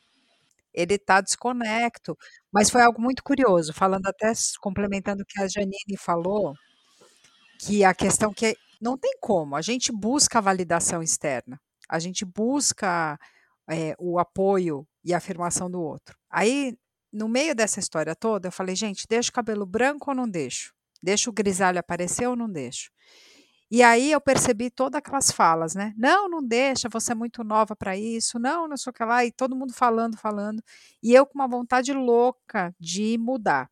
[0.74, 2.16] Ele está desconecto.
[2.52, 6.54] Mas foi algo muito curioso, falando até complementando o que a Janine falou,
[7.60, 12.24] que a questão que não tem como, a gente busca a validação externa, a gente
[12.24, 13.18] busca
[13.70, 16.16] é, o apoio e a afirmação do outro.
[16.30, 16.76] Aí
[17.16, 20.72] no meio dessa história toda, eu falei, gente, deixa o cabelo branco ou não deixo?
[21.02, 22.90] Deixa o grisalho aparecer ou não deixo?
[23.68, 25.92] E aí eu percebi todas aquelas falas, né?
[25.96, 29.24] Não, não deixa, você é muito nova para isso, não, não sei o que lá,
[29.24, 30.62] e todo mundo falando, falando.
[31.02, 33.68] E eu com uma vontade louca de mudar.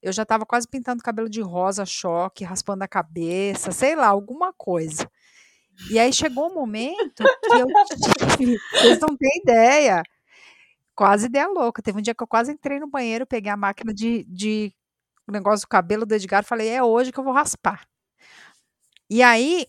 [0.00, 4.06] Eu já estava quase pintando o cabelo de rosa, choque, raspando a cabeça, sei lá,
[4.06, 5.10] alguma coisa.
[5.90, 7.66] E aí chegou um momento que eu
[8.36, 10.02] tive, vocês não têm ideia,
[10.98, 11.80] quase ideia louca.
[11.80, 14.72] Teve um dia que eu quase entrei no banheiro, peguei a máquina de, de
[15.30, 17.86] negócio do cabelo do Edgar e falei, é hoje que eu vou raspar.
[19.08, 19.68] E aí.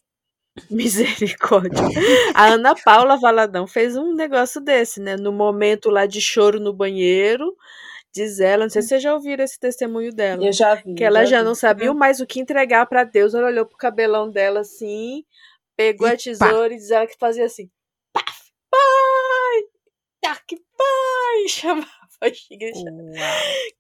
[0.71, 1.83] Misericórdia.
[2.33, 5.15] A Ana Paula Valadão fez um negócio desse, né?
[5.15, 7.55] No momento lá de choro no banheiro.
[8.11, 10.43] Diz ela, não sei se vocês já ouviram esse testemunho dela.
[10.43, 10.95] Eu já vi.
[10.95, 13.35] Que ela já, já não sabia mais o que entregar para Deus.
[13.35, 15.23] Ela olhou pro cabelão dela assim,
[15.77, 16.73] pegou e a tesoura pá.
[16.73, 17.69] e diz ela que fazia assim!
[20.21, 21.47] Tá que pai!
[21.47, 21.99] Chamava.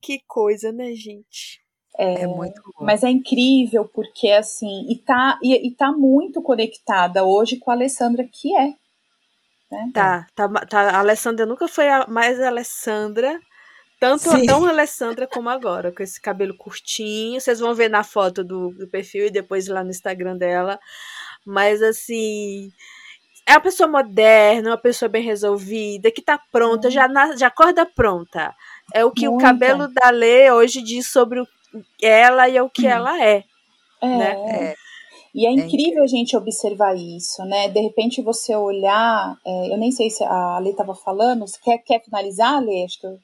[0.01, 1.61] Que coisa, né, gente?
[1.97, 2.85] É, é, muito bom.
[2.85, 7.73] Mas é incrível porque, assim, e tá, e, e tá muito conectada hoje com a
[7.73, 8.67] Alessandra, que é.
[9.69, 9.91] Né?
[9.93, 13.39] Tá, tá, tá, a Alessandra nunca foi a, mais a Alessandra,
[13.99, 14.45] tanto Sim.
[14.45, 17.41] tão Alessandra como agora, com esse cabelo curtinho.
[17.41, 20.79] Vocês vão ver na foto do, do perfil e depois lá no Instagram dela.
[21.45, 22.71] Mas, assim,
[23.49, 26.91] é uma pessoa moderna, uma pessoa bem resolvida, que tá pronta, hum.
[26.91, 28.53] já, na, já acorda pronta.
[28.93, 29.43] É o que Muita.
[29.43, 31.47] o cabelo da Lê hoje diz sobre o
[31.99, 32.91] ela e o que hum.
[32.91, 33.43] ela é.
[34.01, 34.07] É.
[34.07, 34.31] Né?
[34.51, 34.75] é.
[35.33, 37.67] E é, é incrível a gente observar isso, né?
[37.69, 41.79] De repente você olhar, é, eu nem sei se a Ale estava falando, você quer,
[41.79, 42.83] quer finalizar, Ale?
[42.83, 43.19] Acho que eu,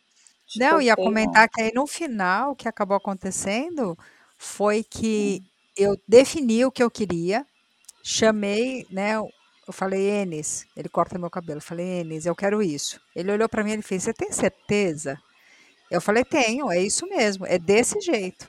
[0.48, 1.50] acho não, ia comentar não.
[1.54, 3.96] que aí no final o que acabou acontecendo
[4.40, 5.46] foi que hum.
[5.78, 7.46] eu defini o que eu queria,
[8.04, 9.20] chamei, né?
[9.68, 11.58] Eu falei, Enes, ele corta meu cabelo.
[11.58, 13.00] Eu falei, Enes, eu quero isso.
[13.16, 15.20] Ele olhou para mim e fez, você tem certeza?
[15.90, 18.48] Eu falei, tenho, é isso mesmo, é desse jeito.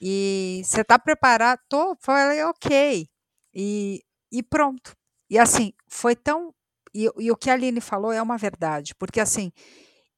[0.00, 1.60] E você está preparado?
[1.68, 1.96] Tô.
[2.00, 3.08] Falei, ok.
[3.54, 4.94] E, e pronto.
[5.30, 6.54] E assim, foi tão.
[6.94, 9.52] E, e o que a Aline falou é uma verdade, porque assim,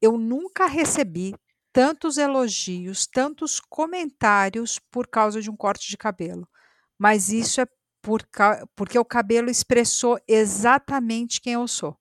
[0.01, 1.35] eu nunca recebi
[1.73, 6.47] tantos elogios, tantos comentários por causa de um corte de cabelo.
[6.97, 7.65] Mas isso é
[8.01, 8.27] por,
[8.75, 11.95] porque o cabelo expressou exatamente quem eu sou.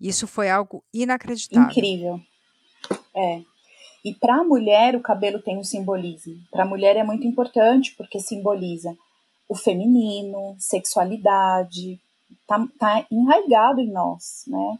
[0.00, 1.70] Isso foi algo inacreditável.
[1.70, 2.20] Incrível.
[3.14, 3.42] É.
[4.04, 6.36] E para a mulher, o cabelo tem um simbolismo.
[6.50, 8.94] Para a mulher é muito importante porque simboliza
[9.48, 11.98] o feminino, sexualidade,
[12.46, 14.78] tá, tá enraigado em nós, né?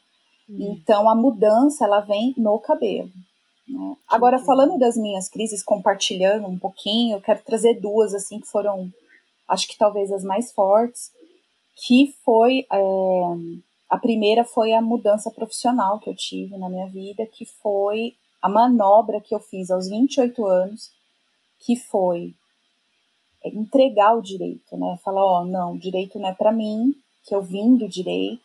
[0.49, 0.59] Hum.
[0.61, 3.11] Então a mudança ela vem no cabelo.
[3.69, 3.97] Né?
[4.09, 8.93] Agora falando das minhas crises, compartilhando um pouquinho, eu quero trazer duas assim que foram,
[9.49, 11.13] acho que talvez as mais fortes,
[11.77, 12.81] que foi é,
[13.89, 18.49] a primeira foi a mudança profissional que eu tive na minha vida, que foi a
[18.49, 20.91] manobra que eu fiz aos 28 anos,
[21.61, 22.35] que foi
[23.45, 24.99] entregar o direito, né?
[25.05, 28.43] Falar, ó, não, direito não é para mim, que eu vim do direito,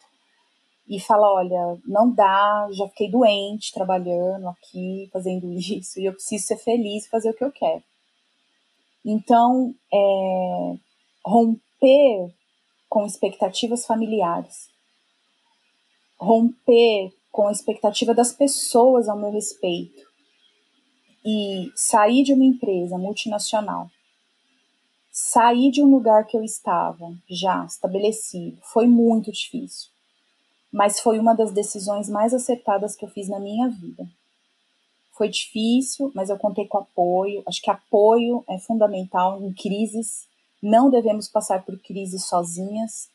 [0.88, 6.48] e falar, olha, não dá, já fiquei doente trabalhando aqui, fazendo isso, e eu preciso
[6.48, 7.84] ser feliz e fazer o que eu quero.
[9.06, 10.76] Então, é,
[11.30, 12.34] romper
[12.90, 14.70] com expectativas familiares,
[16.18, 20.10] romper com a expectativa das pessoas ao meu respeito
[21.24, 23.90] e sair de uma empresa multinacional,
[25.12, 29.90] sair de um lugar que eu estava já estabelecido, foi muito difícil.
[30.72, 34.08] Mas foi uma das decisões mais acertadas que eu fiz na minha vida.
[35.14, 37.44] Foi difícil, mas eu contei com apoio.
[37.48, 40.29] Acho que apoio é fundamental em crises.
[40.62, 43.10] Não devemos passar por crises sozinhas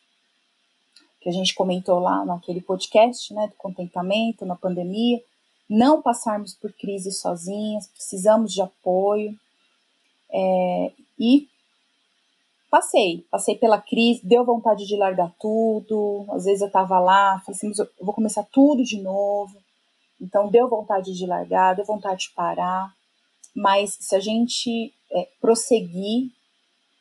[1.20, 5.22] que a gente comentou lá naquele podcast, né, do contentamento na pandemia,
[5.68, 9.35] não passarmos por crises sozinhas, precisamos de apoio.
[10.30, 11.48] É, e
[12.70, 16.26] passei, passei pela crise, deu vontade de largar tudo.
[16.30, 19.57] Às vezes eu estava lá, falei assim, eu vou começar tudo de novo.
[20.20, 22.94] Então deu vontade de largar, deu vontade de parar.
[23.54, 26.30] Mas se a gente é, prosseguir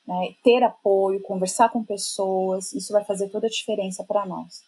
[0.07, 4.63] né, ter apoio, conversar com pessoas, isso vai fazer toda a diferença para nós.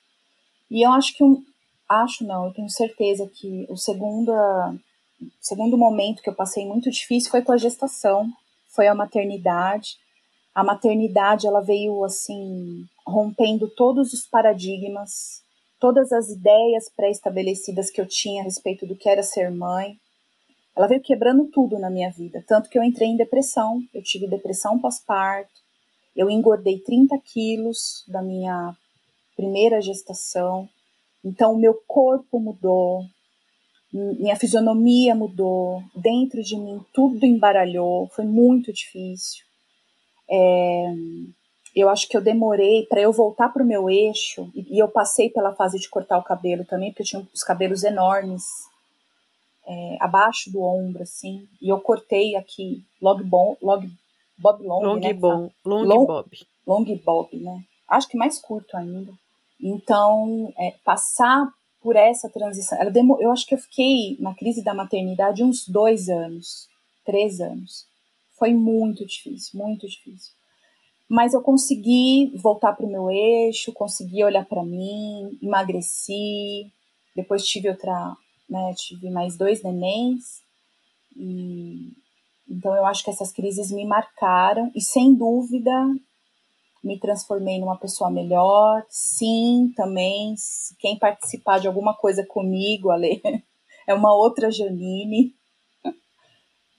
[0.69, 1.43] E eu acho que um,
[1.89, 4.31] acho não, eu tenho certeza que o segundo,
[5.41, 8.29] segundo momento que eu passei muito difícil foi com a gestação,
[8.69, 9.97] foi a maternidade.
[10.53, 15.43] A maternidade ela veio assim rompendo todos os paradigmas,
[15.79, 19.99] todas as ideias pré-estabelecidas que eu tinha a respeito do que era ser mãe.
[20.75, 24.27] Ela veio quebrando tudo na minha vida, tanto que eu entrei em depressão, eu tive
[24.27, 25.53] depressão pós-parto,
[26.15, 28.75] eu engordei 30 quilos da minha
[29.35, 30.67] primeira gestação,
[31.23, 33.05] então o meu corpo mudou,
[33.91, 39.45] minha fisionomia mudou, dentro de mim tudo embaralhou, foi muito difícil.
[40.29, 40.93] É,
[41.73, 44.89] eu acho que eu demorei para eu voltar para o meu eixo, e, e eu
[44.89, 48.43] passei pela fase de cortar o cabelo também, porque eu tinha os cabelos enormes,
[49.67, 53.89] é, abaixo do ombro, assim, e eu cortei aqui, log, bon, log
[54.37, 55.13] bob long, long né?
[55.13, 56.47] Bon, long, long bob.
[56.67, 57.63] Long bob, né?
[57.87, 59.13] Acho que mais curto ainda.
[59.61, 61.47] Então, é, passar
[61.81, 65.67] por essa transição, ela demor, eu acho que eu fiquei na crise da maternidade uns
[65.67, 66.67] dois anos,
[67.05, 67.85] três anos.
[68.37, 70.33] Foi muito difícil, muito difícil.
[71.07, 76.71] Mas eu consegui voltar para o meu eixo, consegui olhar para mim, emagreci.
[77.15, 78.17] Depois tive outra
[78.49, 78.73] né?
[78.75, 80.41] Tive mais dois nenéns
[81.15, 81.91] e
[82.47, 85.71] então eu acho que essas crises me marcaram e sem dúvida
[86.83, 88.85] me transformei numa pessoa melhor.
[88.87, 90.35] Sim, também
[90.79, 93.21] quem participar de alguma coisa comigo, Ale,
[93.87, 95.33] é uma outra Janine.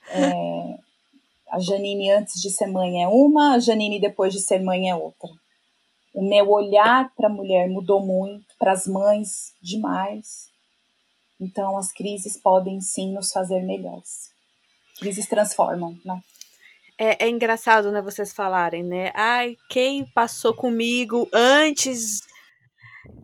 [0.08, 0.78] É,
[1.50, 4.94] a Janine antes de ser mãe é uma, a Janine depois de ser mãe é
[4.94, 5.28] outra.
[6.14, 10.48] O meu olhar para a mulher mudou muito, para as mães demais.
[11.40, 14.30] Então, as crises podem sim nos fazer melhores.
[14.98, 16.20] Crises transformam, né?
[16.98, 19.12] É, é, engraçado, né, vocês falarem, né?
[19.14, 22.20] Ai, quem passou comigo antes,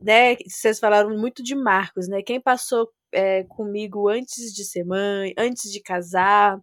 [0.03, 0.37] né?
[0.47, 2.23] Vocês falaram muito de Marcos, né?
[2.23, 6.59] Quem passou é, comigo antes de ser mãe, antes de casar.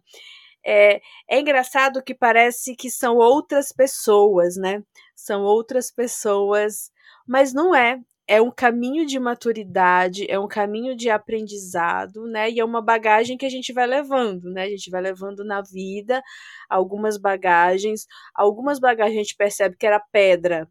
[0.64, 4.82] É, é engraçado que parece que são outras pessoas, né?
[5.16, 6.92] São outras pessoas,
[7.26, 7.98] mas não é
[8.30, 12.48] é um caminho de maturidade, é um caminho de aprendizado, né?
[12.48, 14.62] E é uma bagagem que a gente vai levando, né?
[14.62, 16.22] A gente vai levando na vida
[16.68, 20.68] algumas bagagens, algumas bagagens a gente percebe que era pedra.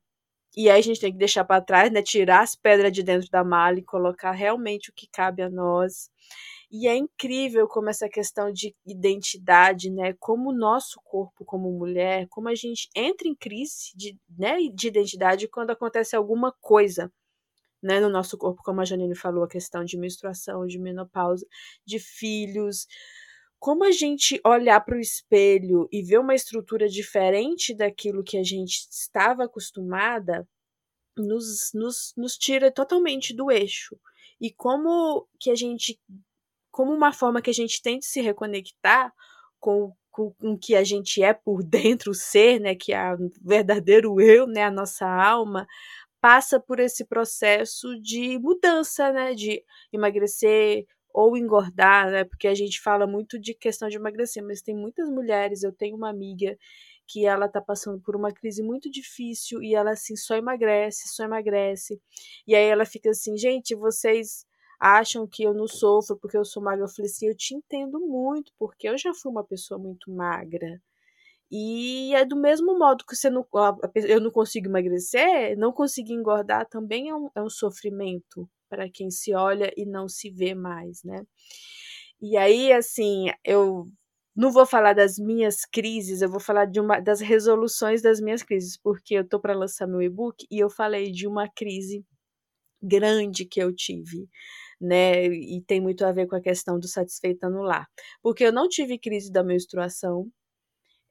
[0.58, 2.02] E aí a gente tem que deixar para trás, né?
[2.04, 6.10] Tirar as pedras de dentro da mala e colocar realmente o que cabe a nós.
[6.72, 10.14] E é incrível como essa questão de identidade, né?
[10.20, 14.88] Como o nosso corpo como mulher, como a gente entra em crise de, né, de
[14.88, 17.12] identidade quando acontece alguma coisa
[17.82, 21.46] né, no nosso corpo, como a Janine falou, a questão de menstruação, de menopausa,
[21.86, 22.88] de filhos.
[23.60, 28.44] Como a gente olhar para o espelho e ver uma estrutura diferente daquilo que a
[28.44, 30.48] gente estava acostumada,
[31.18, 34.00] nos, nos, nos tira totalmente do eixo.
[34.40, 36.00] E como que a gente,
[36.72, 39.14] como uma forma que a gente tem de se reconectar
[39.60, 43.32] com com, com que a gente é por dentro, o ser, né, que é o
[43.42, 45.66] verdadeiro eu, né, a nossa alma,
[46.22, 49.64] passa por esse processo de mudança, né, de
[49.94, 54.76] emagrecer ou engordar, né, porque a gente fala muito de questão de emagrecer, mas tem
[54.76, 56.58] muitas mulheres, eu tenho uma amiga
[57.08, 61.24] que ela tá passando por uma crise muito difícil e ela assim só emagrece, só
[61.24, 62.00] emagrece.
[62.48, 64.46] E aí ela fica assim, gente, vocês
[64.80, 66.86] acham que eu não sofro porque eu sou magra?
[66.86, 70.80] Eu falei assim, eu te entendo muito, porque eu já fui uma pessoa muito magra.
[71.52, 73.46] E é do mesmo modo que você não,
[73.96, 79.10] eu não consigo emagrecer, não conseguir engordar também é um, é um sofrimento para quem
[79.12, 81.24] se olha e não se vê mais, né?
[82.22, 83.86] E aí, assim, eu
[84.36, 88.44] não vou falar das minhas crises, eu vou falar de uma das resoluções das minhas
[88.44, 92.04] crises, porque eu tô para lançar meu e-book e eu falei de uma crise
[92.82, 94.28] grande que eu tive,
[94.82, 95.26] né?
[95.28, 97.88] E tem muito a ver com a questão do satisfeita no lar.
[98.24, 100.28] Porque eu não tive crise da menstruação,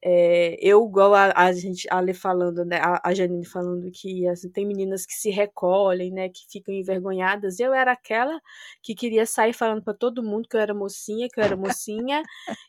[0.03, 4.27] é, eu, igual a, a gente, a Ale falando, né, a, a Janine falando que
[4.29, 7.59] assim, tem meninas que se recolhem, né, que ficam envergonhadas.
[7.59, 8.41] Eu era aquela
[8.83, 12.23] que queria sair falando para todo mundo que eu era mocinha, que eu era mocinha.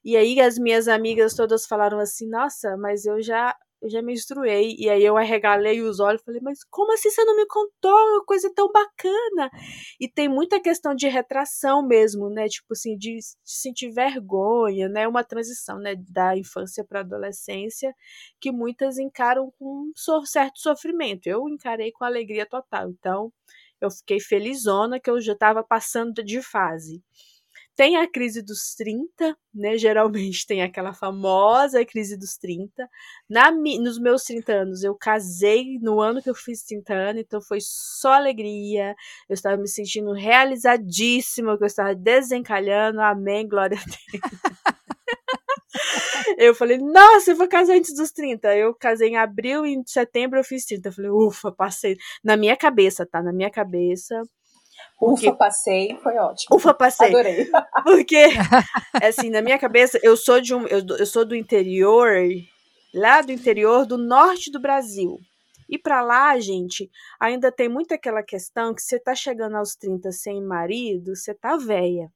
[0.04, 4.76] e aí as minhas amigas todas falaram assim: Nossa, mas eu já eu já menstruei.
[4.78, 7.92] E aí eu arregalei os olhos e falei, mas como assim você não me contou?
[7.92, 9.50] Uma coisa tão bacana.
[10.00, 12.48] E tem muita questão de retração mesmo, né?
[12.48, 15.08] Tipo assim, de, sentir vergonha, né?
[15.08, 15.96] Uma transição, né?
[16.10, 17.94] Da infância para adolescência,
[18.40, 21.28] que muitas encaram com um certo sofrimento.
[21.28, 22.90] Eu encarei com alegria total.
[22.90, 23.32] Então,
[23.82, 27.02] eu fiquei felizona que eu já estava passando de fase.
[27.80, 29.78] Tem a crise dos 30, né?
[29.78, 32.86] Geralmente tem aquela famosa crise dos 30.
[33.30, 37.42] Na, nos meus 30 anos, eu casei no ano que eu fiz 30 anos, então
[37.42, 38.94] foi só alegria.
[39.30, 43.00] Eu estava me sentindo realizadíssima, que eu estava desencalhando.
[43.00, 44.76] Amém, glória a Deus.
[46.38, 48.58] eu falei, nossa, eu vou casar antes dos 30.
[48.58, 50.90] Eu casei em abril e em setembro eu fiz 30.
[50.90, 51.96] Eu falei, ufa, passei.
[52.22, 53.24] Na minha cabeça, tá?
[53.24, 54.22] Na minha cabeça.
[55.00, 55.30] Porque...
[55.30, 56.58] Ufa, passei, foi ótimo.
[56.58, 57.08] Ufa, passei.
[57.08, 57.50] Adorei.
[57.84, 58.28] Porque,
[59.02, 60.68] assim, na minha cabeça, eu sou de um.
[60.68, 62.10] Eu, eu sou do interior,
[62.94, 65.18] lá do interior do norte do Brasil.
[65.70, 70.12] E para lá, gente, ainda tem muito aquela questão que você tá chegando aos 30
[70.12, 72.12] sem marido, você tá velha.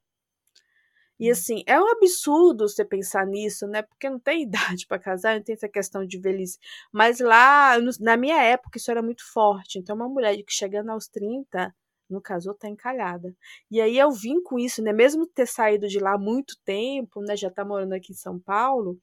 [1.18, 1.32] E hum.
[1.32, 3.80] assim, é um absurdo você pensar nisso, né?
[3.80, 4.42] Porque não tem
[4.76, 6.58] idade para casar, não tem essa questão de velhice.
[6.92, 9.78] Mas lá, na minha época, isso era muito forte.
[9.78, 11.74] Então, uma mulher que chegando aos 30
[12.08, 13.34] no casou, tá encalhada.
[13.70, 14.92] E aí eu vim com isso, né?
[14.92, 17.36] Mesmo ter saído de lá há muito tempo, né?
[17.36, 18.98] Já tá morando aqui em São Paulo.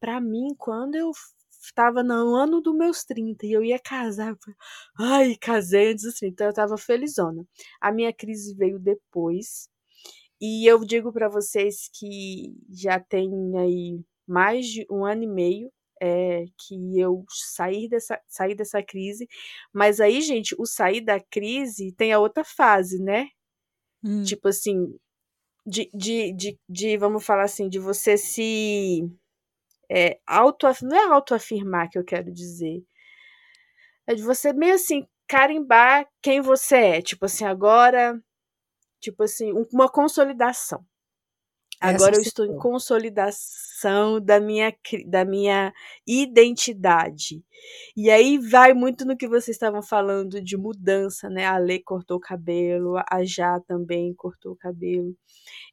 [0.00, 1.10] Para mim, quando eu
[1.50, 4.36] estava no ano dos meus 30 e eu ia casar,
[4.98, 7.46] ai, casei antes dos 30, então eu tava felizona.
[7.80, 9.68] A minha crise veio depois.
[10.40, 15.72] E eu digo para vocês que já tem aí mais de um ano e meio
[16.02, 19.28] é, que eu sair dessa, sair dessa crise.
[19.72, 23.28] Mas aí, gente, o sair da crise tem a outra fase, né?
[24.02, 24.24] Hum.
[24.24, 24.98] Tipo assim,
[25.64, 29.08] de, de, de, de, vamos falar assim, de você se.
[29.88, 32.82] É, auto, não é autoafirmar que eu quero dizer.
[34.06, 37.02] É de você meio assim carimbar quem você é.
[37.02, 38.20] Tipo assim, agora
[39.02, 40.84] tipo assim, uma consolidação.
[41.82, 44.72] Agora eu estou em consolidação da minha,
[45.06, 45.72] da minha
[46.06, 47.42] identidade.
[47.96, 51.44] E aí vai muito no que vocês estavam falando de mudança, né?
[51.46, 55.14] A Lê cortou o cabelo, a Já também cortou o cabelo.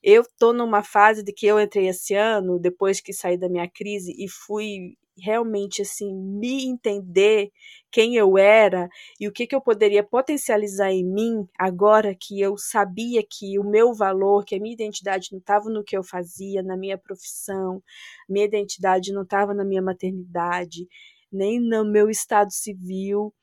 [0.03, 3.70] Eu tô numa fase de que eu entrei esse ano, depois que saí da minha
[3.70, 7.51] crise e fui realmente assim me entender
[7.91, 8.89] quem eu era
[9.20, 13.63] e o que, que eu poderia potencializar em mim agora que eu sabia que o
[13.63, 17.82] meu valor, que a minha identidade não estava no que eu fazia, na minha profissão,
[18.28, 20.88] minha identidade não estava na minha maternidade,
[21.32, 23.34] nem no meu estado civil.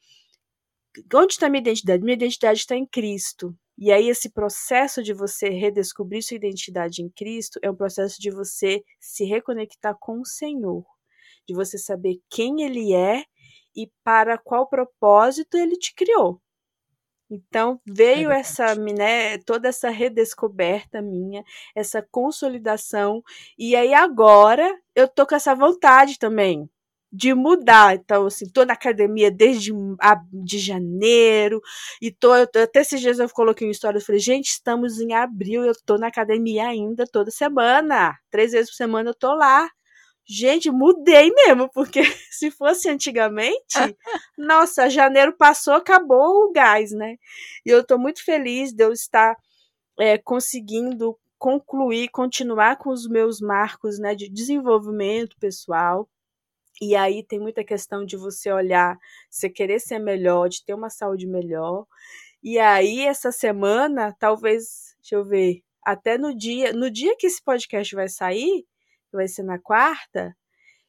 [1.15, 2.03] Onde está minha identidade?
[2.03, 3.55] Minha identidade está em Cristo.
[3.79, 8.31] E aí, esse processo de você redescobrir sua identidade em Cristo é um processo de
[8.31, 10.85] você se reconectar com o Senhor
[11.47, 13.25] de você saber quem ele é
[13.75, 16.41] e para qual propósito ele te criou.
[17.31, 21.45] Então veio é essa, né, toda essa redescoberta minha,
[21.75, 23.23] essa consolidação
[23.59, 26.71] e aí agora eu tô com essa vontade também
[27.13, 27.97] de mudar.
[27.97, 31.61] Então assim, tô na academia desde a, de janeiro
[32.01, 35.65] e tô até esses dias eu coloquei uma história, eu falei, gente, estamos em abril,
[35.65, 39.69] eu tô na academia ainda toda semana, três vezes por semana eu tô lá.
[40.29, 42.01] Gente, mudei mesmo, porque
[42.33, 43.75] se fosse antigamente,
[44.37, 47.17] nossa, janeiro passou, acabou o gás, né?
[47.65, 49.37] E eu estou muito feliz de eu estar
[49.99, 56.09] é, conseguindo concluir, continuar com os meus marcos né, de desenvolvimento pessoal.
[56.81, 58.99] E aí tem muita questão de você olhar,
[59.31, 61.87] você querer ser melhor, de ter uma saúde melhor.
[62.43, 67.43] E aí, essa semana, talvez, deixa eu ver, até no dia, no dia que esse
[67.43, 68.67] podcast vai sair,
[69.17, 70.37] que vai ser na quarta,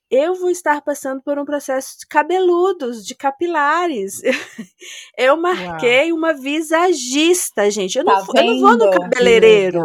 [0.10, 4.22] eu vou estar passando por um processo de cabeludos, de capilares.
[5.18, 6.18] Eu marquei Uau.
[6.18, 7.98] uma visagista, gente.
[7.98, 9.84] Eu, tá não, eu não vou no cabeleireiro.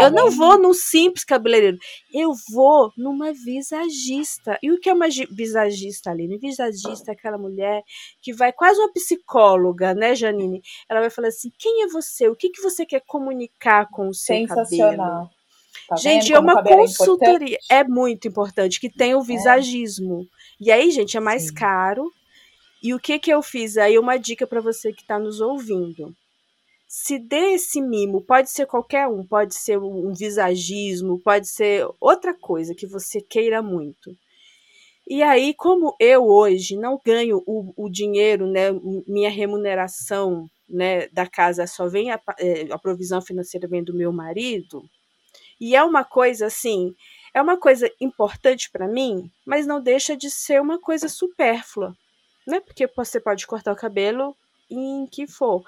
[0.00, 1.76] Eu não vou num simples cabeleireiro.
[2.14, 4.58] Eu vou numa visagista.
[4.62, 6.26] E o que é uma visagista ali?
[6.26, 7.82] Uma visagista é aquela mulher
[8.22, 10.62] que vai quase uma psicóloga, né, Janine?
[10.88, 12.28] Ela vai falar assim: quem é você?
[12.28, 15.28] O que, que você quer comunicar com o seu cabelo?
[15.88, 17.58] Tá gente, é uma é consultoria.
[17.70, 19.24] É, é, muito importante que tem o é.
[19.24, 20.22] visagismo.
[20.22, 20.64] É.
[20.64, 21.54] E aí, gente, é mais Sim.
[21.54, 22.12] caro.
[22.82, 23.76] E o que que eu fiz?
[23.76, 26.14] Aí uma dica para você que está nos ouvindo.
[26.86, 32.32] Se dê esse mimo, pode ser qualquer um, pode ser um visagismo, pode ser outra
[32.32, 34.16] coisa que você queira muito.
[35.06, 38.68] E aí, como eu hoje não ganho o, o dinheiro, né,
[39.06, 44.12] minha remuneração né, da casa só vem a, é, a provisão financeira vem do meu
[44.12, 44.84] marido,
[45.60, 46.94] e é uma coisa assim,
[47.34, 51.94] é uma coisa importante para mim, mas não deixa de ser uma coisa supérflua,
[52.46, 52.60] né?
[52.60, 54.36] Porque você pode cortar o cabelo
[54.70, 55.64] em que for.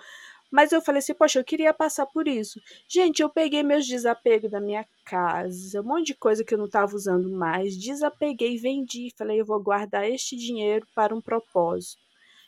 [0.51, 2.61] Mas eu falei assim, poxa, eu queria passar por isso.
[2.89, 6.67] Gente, eu peguei meus desapegos da minha casa, um monte de coisa que eu não
[6.67, 12.03] estava usando mais, desapeguei, vendi, falei, eu vou guardar este dinheiro para um propósito,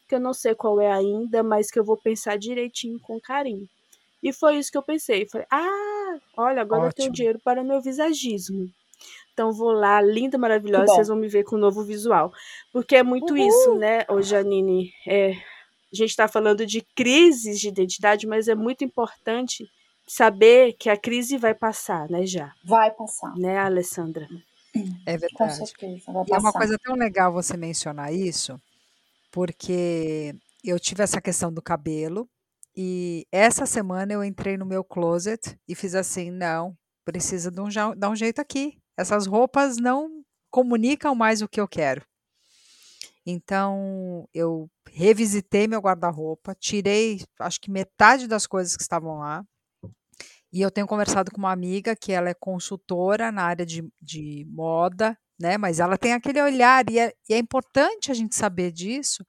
[0.08, 3.68] que eu não sei qual é ainda, mas que eu vou pensar direitinho com carinho.
[4.20, 5.28] E foi isso que eu pensei.
[5.28, 5.91] Falei, ah,
[6.36, 6.90] olha, agora Ótimo.
[6.90, 8.68] eu tenho dinheiro para o meu visagismo.
[9.32, 12.32] Então vou lá, linda, maravilhosa, vocês vão me ver com um novo visual.
[12.72, 13.46] Porque é muito Uhul.
[13.46, 14.92] isso, né, ô Janine?
[15.06, 19.68] É, a gente está falando de crises de identidade, mas é muito importante
[20.06, 22.52] saber que a crise vai passar, né, já?
[22.64, 23.34] Vai passar.
[23.36, 24.28] Né, Alessandra?
[25.06, 25.34] É verdade.
[25.34, 26.30] Com certeza, vai passar.
[26.30, 28.60] E é uma coisa tão legal você mencionar isso,
[29.30, 30.34] porque
[30.64, 32.28] eu tive essa questão do cabelo,
[32.74, 37.68] e essa semana eu entrei no meu closet e fiz assim: não, precisa de um,
[37.96, 38.78] dar um jeito aqui.
[38.96, 42.04] Essas roupas não comunicam mais o que eu quero.
[43.26, 49.44] Então eu revisitei meu guarda-roupa, tirei acho que metade das coisas que estavam lá.
[50.52, 54.44] E eu tenho conversado com uma amiga que ela é consultora na área de, de
[54.50, 55.56] moda, né?
[55.56, 59.24] Mas ela tem aquele olhar, e é, e é importante a gente saber disso,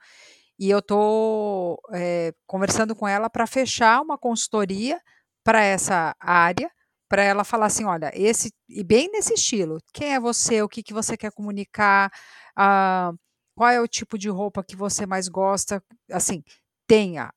[0.60, 5.00] e eu estou é, conversando com ela para fechar uma consultoria
[5.44, 6.72] para essa área,
[7.10, 10.82] para ela falar assim, olha, esse e bem nesse estilo, quem é você, o que,
[10.82, 12.12] que você quer comunicar,
[12.56, 13.12] ah,
[13.56, 16.44] qual é o tipo de roupa que você mais gosta, assim,
[16.88, 17.32] tenha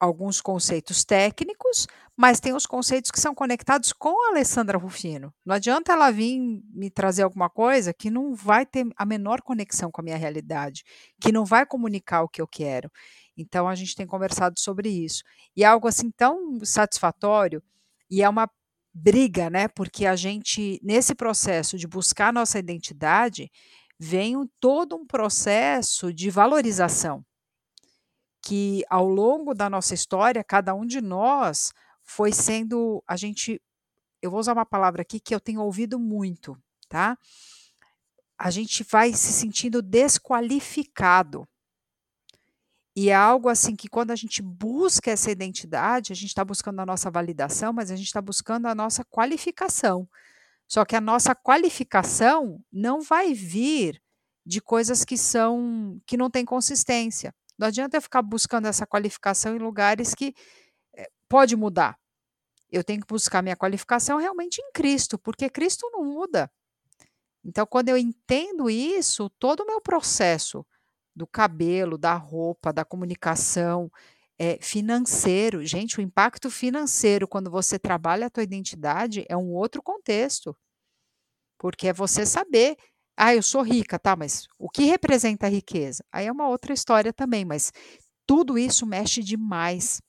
[0.00, 1.86] alguns conceitos técnicos,
[2.18, 5.32] mas tem os conceitos que são conectados com a Alessandra Rufino.
[5.46, 6.40] Não adianta ela vir
[6.74, 10.82] me trazer alguma coisa que não vai ter a menor conexão com a minha realidade,
[11.20, 12.90] que não vai comunicar o que eu quero.
[13.36, 15.22] Então a gente tem conversado sobre isso.
[15.56, 17.62] E é algo assim tão satisfatório
[18.10, 18.50] e é uma
[18.92, 19.68] briga, né?
[19.68, 23.48] Porque a gente nesse processo de buscar nossa identidade,
[23.96, 27.24] vem todo um processo de valorização
[28.42, 31.72] que ao longo da nossa história, cada um de nós
[32.08, 33.60] foi sendo a gente
[34.20, 37.16] eu vou usar uma palavra aqui que eu tenho ouvido muito, tá?
[38.36, 41.46] A gente vai se sentindo desqualificado.
[42.96, 46.80] E é algo assim que quando a gente busca essa identidade, a gente está buscando
[46.80, 50.08] a nossa validação, mas a gente está buscando a nossa qualificação.
[50.66, 54.02] Só que a nossa qualificação não vai vir
[54.44, 57.32] de coisas que são que não têm consistência.
[57.56, 60.34] Não adianta eu ficar buscando essa qualificação em lugares que
[61.28, 61.98] pode mudar.
[62.70, 66.50] Eu tenho que buscar minha qualificação realmente em Cristo, porque Cristo não muda.
[67.44, 70.66] Então, quando eu entendo isso, todo o meu processo
[71.14, 73.90] do cabelo, da roupa, da comunicação,
[74.38, 79.82] é, financeiro, gente, o impacto financeiro quando você trabalha a tua identidade é um outro
[79.82, 80.56] contexto.
[81.58, 82.76] Porque é você saber,
[83.16, 86.04] ah, eu sou rica, tá, mas o que representa a riqueza?
[86.12, 87.72] Aí é uma outra história também, mas
[88.26, 90.00] tudo isso mexe demais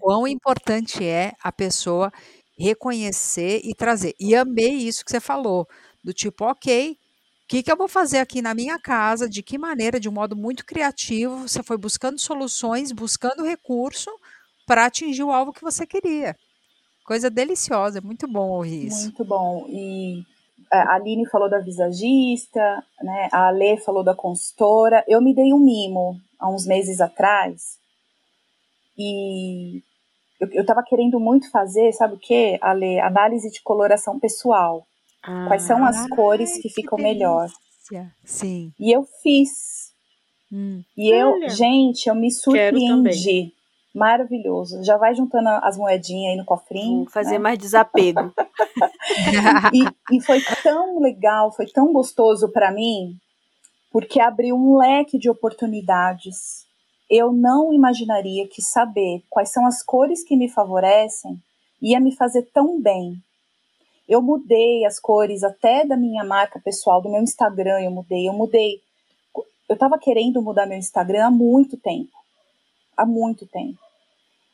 [0.00, 2.12] Quão importante é a pessoa
[2.58, 4.14] reconhecer e trazer.
[4.18, 5.66] E amei isso que você falou,
[6.02, 6.96] do tipo, ok, o
[7.48, 9.28] que, que eu vou fazer aqui na minha casa?
[9.28, 10.00] De que maneira?
[10.00, 14.10] De um modo muito criativo, você foi buscando soluções, buscando recurso
[14.66, 16.34] para atingir o alvo que você queria.
[17.04, 19.04] Coisa deliciosa, muito bom ouvir isso.
[19.04, 19.64] Muito bom.
[19.68, 20.24] E
[20.72, 23.28] é, a Aline falou da visagista, né?
[23.30, 25.04] a Ale falou da consultora.
[25.06, 27.78] Eu me dei um mimo há uns meses atrás
[28.98, 29.82] e
[30.40, 33.00] eu, eu tava querendo muito fazer, sabe o que, Ale?
[33.00, 34.86] Análise de coloração pessoal.
[35.22, 37.48] Ah, Quais são as cores que ficam melhor?
[38.24, 38.72] Sim.
[38.78, 39.92] E eu fiz.
[40.52, 40.82] Hum.
[40.96, 43.52] E eu, Olha, gente, eu me surpreendi.
[43.94, 44.84] Maravilhoso.
[44.84, 47.04] Já vai juntando as moedinhas aí no cofrinho.
[47.04, 47.38] Vou fazer né?
[47.38, 48.32] mais desapego.
[49.72, 53.16] e, e foi tão legal, foi tão gostoso para mim,
[53.90, 56.65] porque abriu um leque de oportunidades
[57.10, 61.40] eu não imaginaria que saber quais são as cores que me favorecem
[61.80, 63.16] ia me fazer tão bem.
[64.08, 68.32] Eu mudei as cores até da minha marca pessoal, do meu Instagram, eu mudei, eu
[68.32, 68.80] mudei.
[69.68, 72.12] Eu estava querendo mudar meu Instagram há muito tempo.
[72.96, 73.78] Há muito tempo.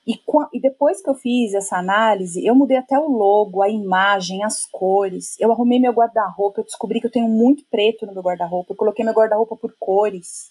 [0.06, 0.18] E,
[0.52, 4.66] e, depois que eu fiz essa análise, eu mudei até o logo, a imagem, as
[4.66, 5.38] cores.
[5.38, 8.72] Eu arrumei meu guarda-roupa, eu descobri que eu tenho muito preto no meu guarda-roupa.
[8.72, 10.50] Eu coloquei meu guarda-roupa por cores.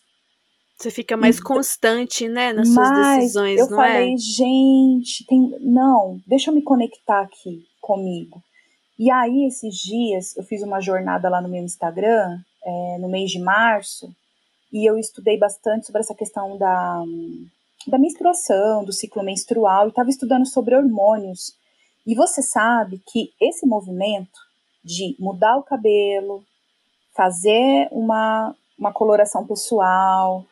[0.81, 4.17] Você fica mais constante, né, nas suas decisões, eu não falei, é?
[4.17, 8.41] gente, tem, não, deixa eu me conectar aqui comigo.
[8.97, 13.29] E aí, esses dias, eu fiz uma jornada lá no meu Instagram, é, no mês
[13.29, 14.11] de março,
[14.73, 17.03] e eu estudei bastante sobre essa questão da,
[17.87, 21.53] da menstruação, do ciclo menstrual, e estava estudando sobre hormônios.
[22.07, 24.39] E você sabe que esse movimento
[24.83, 26.43] de mudar o cabelo,
[27.15, 30.43] fazer uma, uma coloração pessoal,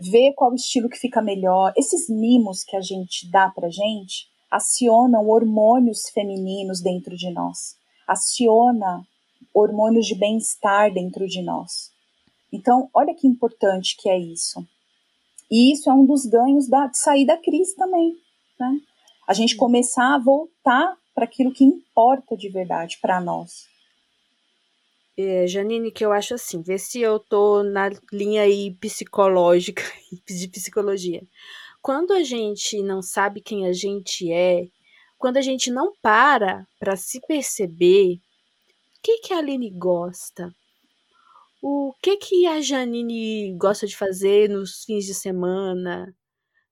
[0.00, 1.72] ver qual estilo que fica melhor.
[1.76, 7.76] Esses mimos que a gente dá pra gente acionam hormônios femininos dentro de nós,
[8.06, 9.06] aciona
[9.52, 11.90] hormônios de bem-estar dentro de nós.
[12.52, 14.64] Então, olha que importante que é isso.
[15.50, 18.16] E isso é um dos ganhos da, de sair da crise também,
[18.58, 18.80] né?
[19.26, 23.73] A gente começar a voltar para aquilo que importa de verdade para nós
[25.16, 29.82] é, Janine, que eu acho assim, vê se eu tô na linha aí psicológica,
[30.26, 31.22] de psicologia.
[31.80, 34.66] Quando a gente não sabe quem a gente é,
[35.18, 38.20] quando a gente não para para se perceber, o
[39.02, 40.54] que, que a Aline gosta?
[41.62, 46.14] O que, que a Janine gosta de fazer nos fins de semana?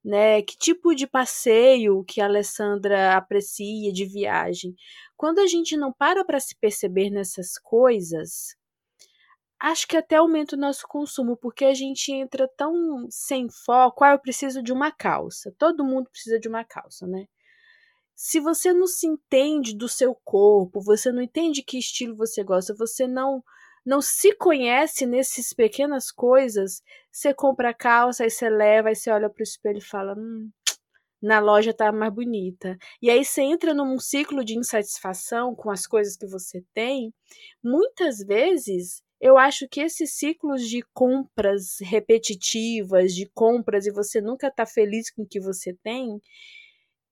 [0.04, 0.42] Né?
[0.42, 4.74] Que tipo de passeio que a Alessandra aprecia de viagem?
[5.16, 8.56] Quando a gente não para para se perceber nessas coisas,
[9.60, 14.02] acho que até aumenta o nosso consumo, porque a gente entra tão sem foco.
[14.04, 15.54] Ah, eu preciso de uma calça.
[15.56, 17.26] Todo mundo precisa de uma calça, né?
[18.14, 22.74] Se você não se entende do seu corpo, você não entende que estilo você gosta,
[22.74, 23.42] você não
[23.84, 29.10] não se conhece nessas pequenas coisas, você compra a calça, aí você leva, aí você
[29.10, 30.50] olha pro espelho e fala: hum,
[31.22, 32.76] na loja tá mais bonita.
[33.00, 37.14] E aí você entra num ciclo de insatisfação com as coisas que você tem.
[37.62, 44.50] Muitas vezes eu acho que esses ciclos de compras repetitivas, de compras e você nunca
[44.50, 46.20] tá feliz com o que você tem,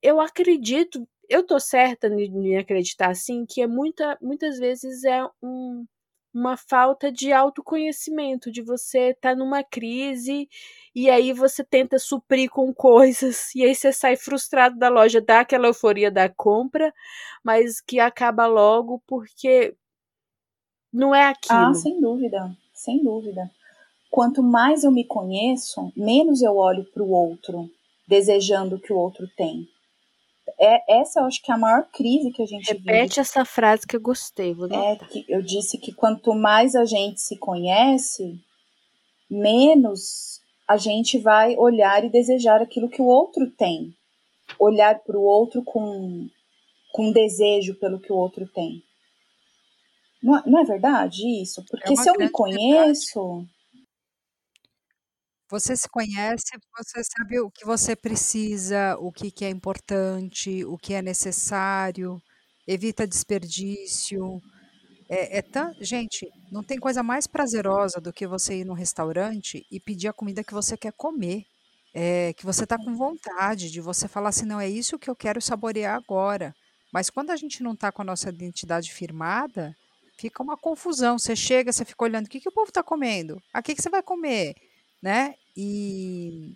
[0.02, 5.86] eu acredito, eu tô certa em acreditar assim, que é muita, muitas vezes é um,
[6.32, 10.48] uma falta de autoconhecimento, de você estar tá numa crise
[10.94, 15.40] e aí você tenta suprir com coisas e aí você sai frustrado da loja, dá
[15.40, 16.92] aquela euforia da compra,
[17.42, 19.74] mas que acaba logo porque
[20.92, 21.58] não é aquilo.
[21.58, 23.50] Ah, sem dúvida, sem dúvida.
[24.10, 27.70] Quanto mais eu me conheço, menos eu olho para o outro,
[28.08, 29.68] desejando o que o outro tem.
[30.60, 33.20] É, essa eu acho que é a maior crise que a gente Repete vive.
[33.20, 34.52] essa frase que eu gostei.
[34.52, 38.38] Vou é que eu disse que quanto mais a gente se conhece,
[39.30, 43.94] menos a gente vai olhar e desejar aquilo que o outro tem.
[44.58, 46.28] Olhar para o outro com,
[46.92, 48.82] com desejo pelo que o outro tem.
[50.22, 51.64] Não, é, não é verdade isso?
[51.70, 53.36] Porque é se eu me conheço.
[53.36, 53.59] Verdade.
[55.50, 56.44] Você se conhece,
[56.78, 62.22] você sabe o que você precisa, o que, que é importante, o que é necessário,
[62.66, 64.40] evita desperdício.
[65.08, 65.44] É, é
[65.80, 70.12] gente, não tem coisa mais prazerosa do que você ir num restaurante e pedir a
[70.12, 71.44] comida que você quer comer.
[71.92, 75.16] É, que você está com vontade de você falar assim, não, é isso que eu
[75.16, 76.54] quero saborear agora.
[76.92, 79.74] Mas quando a gente não está com a nossa identidade firmada,
[80.18, 81.18] fica uma confusão.
[81.18, 83.42] Você chega, você fica olhando, o que, que o povo está comendo?
[83.52, 84.54] A que, que você vai comer?
[85.02, 85.34] Né?
[85.56, 86.54] E,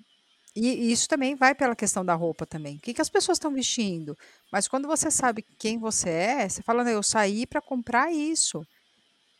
[0.55, 2.77] e isso também vai pela questão da roupa também.
[2.77, 4.17] O que, que as pessoas estão vestindo?
[4.53, 8.65] Mas quando você sabe quem você é, você fala, eu saí para comprar isso,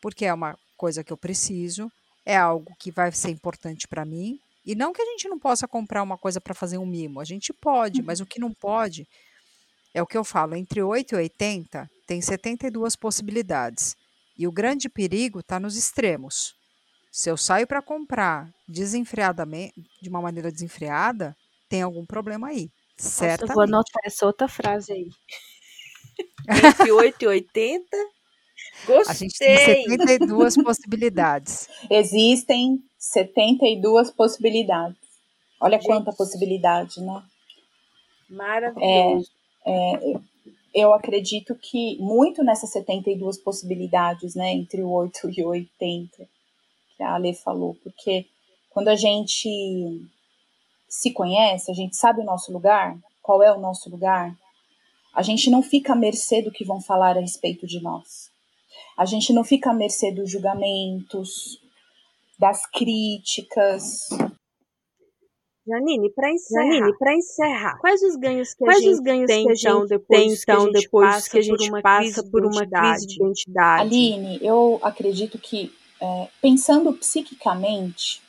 [0.01, 1.91] porque é uma coisa que eu preciso,
[2.25, 4.39] é algo que vai ser importante para mim.
[4.65, 7.23] E não que a gente não possa comprar uma coisa para fazer um mimo, a
[7.23, 9.07] gente pode, mas o que não pode
[9.93, 13.95] é o que eu falo, entre 8 e 80 tem 72 possibilidades.
[14.37, 16.53] E o grande perigo está nos extremos.
[17.15, 21.33] Se eu saio para comprar desenfreadamente, de uma maneira desenfreada,
[21.69, 22.69] tem algum problema aí.
[22.97, 23.43] Certo?
[23.43, 25.07] Eu vou anotar essa outra frase aí.
[26.75, 27.85] Entre 8 e 80.
[28.85, 29.01] Gostei.
[29.07, 31.69] A gente tem 72 possibilidades.
[31.89, 34.99] Existem 72 possibilidades.
[35.61, 37.23] Olha gente, quanta possibilidade, né?
[38.29, 39.31] Maravilhoso.
[39.65, 40.19] É, é,
[40.73, 46.34] eu acredito que muito nessas 72 possibilidades, né, entre o 8 e o 80,
[46.95, 48.25] que a Ale falou, porque
[48.69, 49.49] quando a gente
[50.87, 54.35] se conhece, a gente sabe o nosso lugar, qual é o nosso lugar,
[55.13, 58.29] a gente não fica à mercê do que vão falar a respeito de nós.
[58.97, 61.59] A gente não fica à mercê dos julgamentos,
[62.37, 64.09] das críticas.
[65.67, 69.27] Janine, para encerrar, Janine, para encerrar, quais os ganhos que quais a gente os ganhos
[69.27, 72.67] tem, que a então, gente depois, então, que depois que a gente passa por uma
[72.67, 73.81] crise de identidade?
[73.81, 75.73] Aline, eu acredito que
[76.05, 78.21] é, pensando psiquicamente,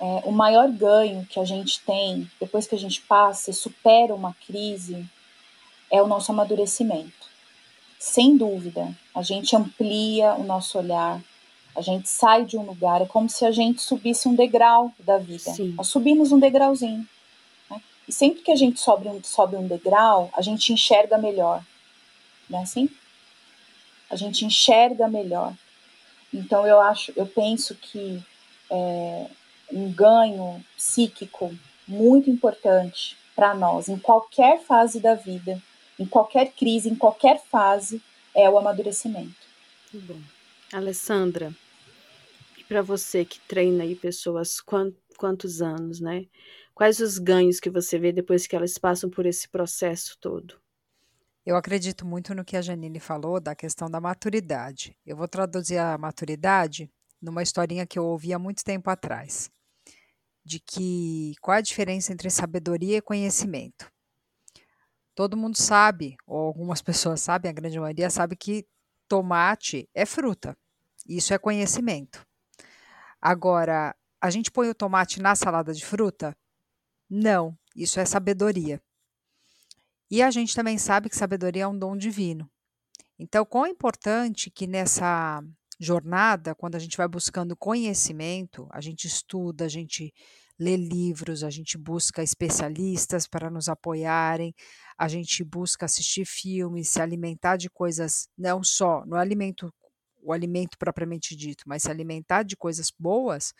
[0.00, 4.14] é, o maior ganho que a gente tem depois que a gente passa e supera
[4.14, 5.06] uma crise
[5.90, 7.24] é o nosso amadurecimento.
[7.98, 11.22] Sem dúvida, a gente amplia o nosso olhar,
[11.76, 15.18] a gente sai de um lugar, é como se a gente subisse um degrau da
[15.18, 15.52] vida.
[15.52, 15.74] Sim.
[15.76, 17.06] Nós subimos um degrauzinho.
[17.70, 17.82] Né?
[18.08, 21.62] E sempre que a gente sobe um, sobe um degrau, a gente enxerga melhor.
[22.48, 22.88] Não é assim?
[24.10, 25.54] A gente enxerga melhor.
[26.34, 28.20] Então eu acho, eu penso que
[28.68, 29.26] é,
[29.72, 31.56] um ganho psíquico
[31.86, 35.62] muito importante para nós em qualquer fase da vida,
[35.98, 38.02] em qualquer crise, em qualquer fase,
[38.34, 39.34] é o amadurecimento.
[39.92, 40.20] Muito bom.
[40.72, 41.54] Alessandra,
[42.66, 46.26] para você que treina aí pessoas quantos anos, né?
[46.74, 50.63] Quais os ganhos que você vê depois que elas passam por esse processo todo?
[51.46, 54.96] Eu acredito muito no que a Janine falou da questão da maturidade.
[55.04, 56.90] Eu vou traduzir a maturidade
[57.20, 59.50] numa historinha que eu ouvi há muito tempo atrás,
[60.42, 63.92] de que qual a diferença entre sabedoria e conhecimento.
[65.14, 68.66] Todo mundo sabe, ou algumas pessoas sabem, a grande maioria sabe que
[69.06, 70.56] tomate é fruta.
[71.06, 72.26] Isso é conhecimento.
[73.20, 76.34] Agora, a gente põe o tomate na salada de fruta?
[77.08, 78.82] Não, isso é sabedoria.
[80.14, 82.48] E a gente também sabe que sabedoria é um dom divino.
[83.18, 85.42] Então, quão importante que nessa
[85.80, 90.14] jornada, quando a gente vai buscando conhecimento, a gente estuda, a gente
[90.56, 94.54] lê livros, a gente busca especialistas para nos apoiarem,
[94.96, 99.68] a gente busca assistir filmes, se alimentar de coisas não só no é alimento
[100.22, 103.52] o alimento propriamente dito, mas se alimentar de coisas boas,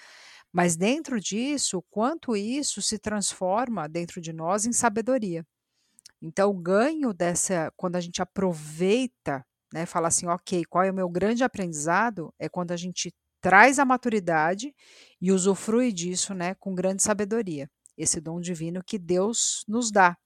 [0.53, 5.45] mas dentro disso, quanto isso se transforma dentro de nós em sabedoria.
[6.23, 10.95] Então, o ganho dessa, quando a gente aproveita, né, fala assim, ok, qual é o
[10.95, 12.33] meu grande aprendizado?
[12.39, 14.75] É quando a gente traz a maturidade
[15.21, 17.69] e usufrui disso, né, com grande sabedoria.
[17.97, 20.17] Esse dom divino que Deus nos dá.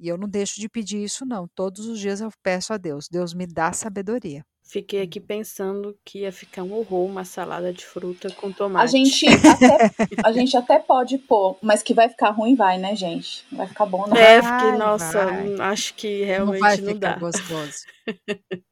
[0.00, 1.48] E eu não deixo de pedir isso, não.
[1.54, 4.44] Todos os dias eu peço a Deus, Deus me dá sabedoria.
[4.64, 8.84] Fiquei aqui pensando que ia ficar um horror uma salada de fruta com tomate.
[8.84, 9.90] A gente até,
[10.24, 13.44] a gente até pode pôr, mas que vai ficar ruim, vai, né, gente?
[13.52, 15.54] Vai ficar bom, não É, porque, nossa, vai.
[15.60, 17.16] acho que realmente não, vai não dá.
[17.16, 17.84] gostoso.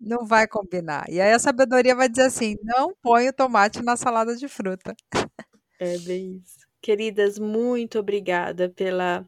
[0.00, 1.04] não vai combinar.
[1.10, 4.94] E aí a sabedoria vai dizer assim: não põe o tomate na salada de fruta.
[5.80, 6.64] É bem isso.
[6.80, 9.26] Queridas, muito obrigada pela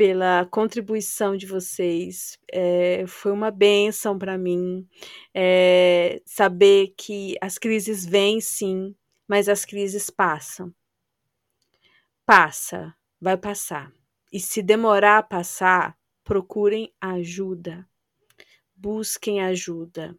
[0.00, 2.38] pela contribuição de vocês.
[2.50, 4.88] É, foi uma benção para mim
[5.34, 8.96] é, saber que as crises vêm sim,
[9.28, 10.74] mas as crises passam.
[12.24, 13.92] Passa, vai passar.
[14.32, 15.94] E se demorar a passar,
[16.24, 17.86] procurem ajuda.
[18.74, 20.18] Busquem ajuda.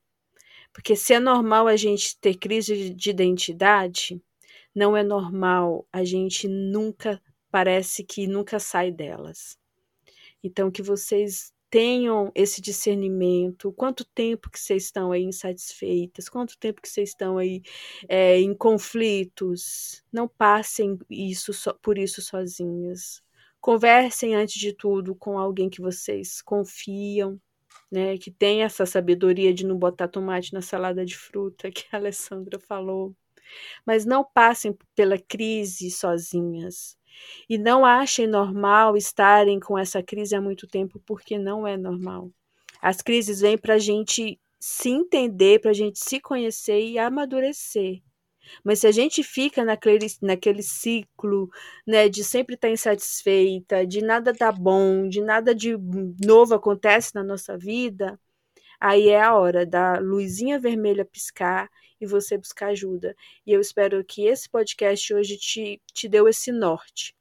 [0.72, 4.22] Porque se é normal a gente ter crise de identidade,
[4.76, 7.20] não é normal a gente nunca,
[7.50, 9.60] parece que nunca sai delas.
[10.44, 16.82] Então, que vocês tenham esse discernimento, quanto tempo que vocês estão aí insatisfeitas, quanto tempo
[16.82, 17.62] que vocês estão aí
[18.10, 23.24] é, em conflitos, não passem isso so, por isso sozinhas.
[23.62, 27.40] Conversem antes de tudo com alguém que vocês confiam,
[27.92, 31.98] né, que tem essa sabedoria de não botar tomate na salada de fruta que a
[31.98, 33.16] Alessandra falou.
[33.86, 36.98] Mas não passem pela crise sozinhas.
[37.50, 42.30] E não achem normal estarem com essa crise há muito tempo, porque não é normal.
[42.82, 48.02] As crises vêm para a gente se entender, para a gente se conhecer e amadurecer.
[48.64, 51.50] Mas se a gente fica naquele, naquele ciclo
[51.86, 55.78] né, de sempre estar insatisfeita, de nada dar bom, de nada de
[56.26, 58.20] novo acontece na nossa vida,
[58.82, 61.70] aí é a hora da luzinha vermelha piscar
[62.02, 63.16] e você buscar ajuda.
[63.46, 67.16] E eu espero que esse podcast hoje te, te deu esse norte.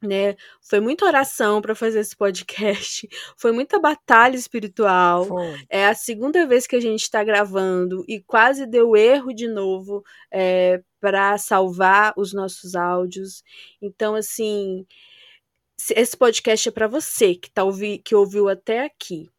[0.00, 0.34] Né?
[0.60, 5.26] Foi muita oração para fazer esse podcast, foi muita batalha espiritual.
[5.26, 5.64] Foi.
[5.68, 10.02] É a segunda vez que a gente está gravando e quase deu erro de novo
[10.30, 13.44] é, para salvar os nossos áudios.
[13.80, 14.84] Então, assim,
[15.90, 19.30] esse podcast é para você que tá ouvi, que ouviu até aqui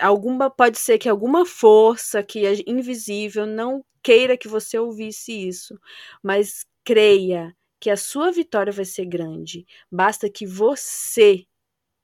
[0.00, 5.78] alguma pode ser que alguma força que é invisível não queira que você ouvisse isso,
[6.22, 9.66] mas creia que a sua vitória vai ser grande.
[9.90, 11.46] Basta que você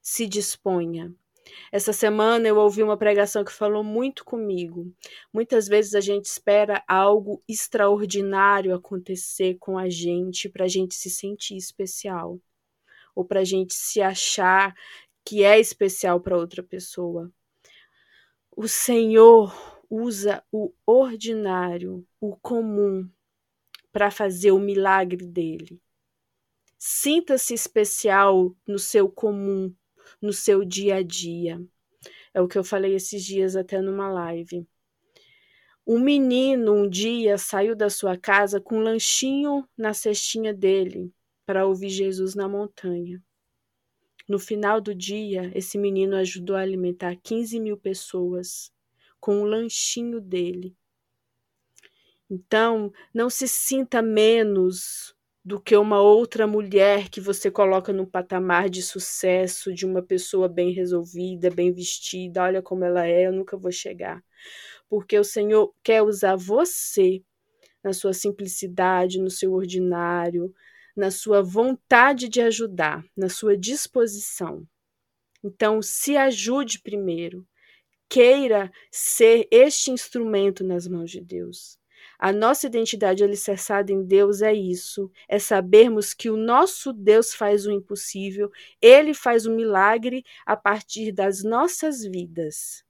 [0.03, 1.15] se disponha.
[1.73, 4.93] Essa semana eu ouvi uma pregação que falou muito comigo.
[5.33, 11.11] Muitas vezes a gente espera algo extraordinário acontecer com a gente para a gente se
[11.11, 12.41] sentir especial
[13.15, 14.75] ou para a gente se achar
[15.25, 17.31] que é especial para outra pessoa.
[18.61, 19.55] O Senhor
[19.89, 23.09] usa o ordinário, o comum,
[23.93, 25.81] para fazer o milagre dele.
[26.77, 29.73] Sinta-se especial no seu comum,
[30.21, 31.65] no seu dia a dia.
[32.35, 34.67] É o que eu falei esses dias até numa live.
[35.87, 41.15] Um menino um dia saiu da sua casa com um lanchinho na cestinha dele
[41.47, 43.23] para ouvir Jesus na montanha.
[44.29, 48.71] No final do dia, esse menino ajudou a alimentar 15 mil pessoas
[49.19, 50.77] com o lanchinho dele.
[52.31, 58.69] Então, não se sinta menos do que uma outra mulher que você coloca no patamar
[58.69, 62.43] de sucesso, de uma pessoa bem resolvida, bem vestida.
[62.43, 64.23] Olha como ela é, eu nunca vou chegar.
[64.91, 67.23] Porque o Senhor quer usar você
[67.83, 70.55] na sua simplicidade, no seu ordinário,
[70.99, 74.67] na sua vontade de ajudar, na sua disposição.
[75.45, 77.47] Então, se ajude primeiro.
[78.09, 81.79] Queira ser este instrumento nas mãos de Deus.
[82.19, 87.65] A nossa identidade alicerçada em Deus é isso: é sabermos que o nosso Deus faz
[87.65, 88.51] o impossível,
[88.83, 92.85] ele faz o milagre a partir das nossas vidas.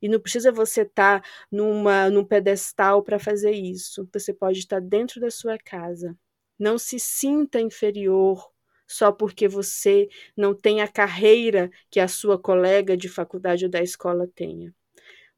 [0.00, 4.08] E não precisa você estar tá numa, num pedestal para fazer isso.
[4.10, 6.16] Você pode estar dentro da sua casa,
[6.58, 8.50] não se sinta inferior
[8.86, 13.82] só porque você não tem a carreira que a sua colega de faculdade ou da
[13.82, 14.74] escola tenha.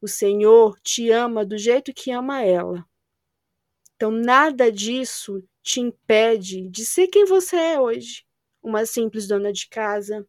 [0.01, 2.87] O Senhor te ama do jeito que ama ela.
[3.97, 8.25] Então, nada disso te impede de ser quem você é hoje.
[8.62, 10.25] Uma simples dona de casa,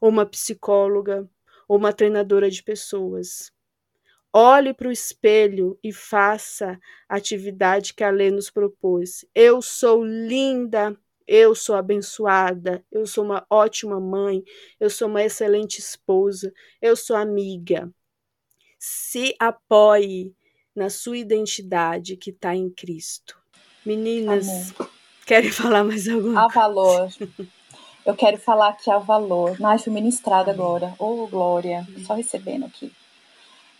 [0.00, 1.28] ou uma psicóloga,
[1.66, 3.53] ou uma treinadora de pessoas.
[4.36, 6.76] Olhe para o espelho e faça
[7.08, 9.24] a atividade que a lei nos propôs.
[9.32, 14.42] Eu sou linda, eu sou abençoada, eu sou uma ótima mãe,
[14.80, 17.88] eu sou uma excelente esposa, eu sou amiga.
[18.76, 20.34] Se apoie
[20.74, 23.38] na sua identidade que está em Cristo.
[23.86, 24.90] Meninas, Amor.
[25.24, 27.08] querem falar mais alguma Há valor.
[28.04, 29.56] Eu quero falar que há valor.
[29.62, 30.92] Ai, fui ministrada agora.
[30.98, 31.86] Ô, oh, glória.
[32.04, 32.90] Só recebendo aqui.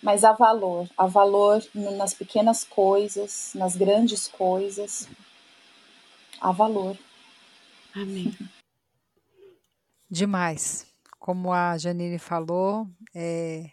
[0.05, 5.09] Mas há valor, há valor nas pequenas coisas, nas grandes coisas.
[6.39, 6.95] Há valor.
[7.95, 8.37] Amém.
[10.11, 10.87] Demais.
[11.19, 13.71] Como a Janine falou, é,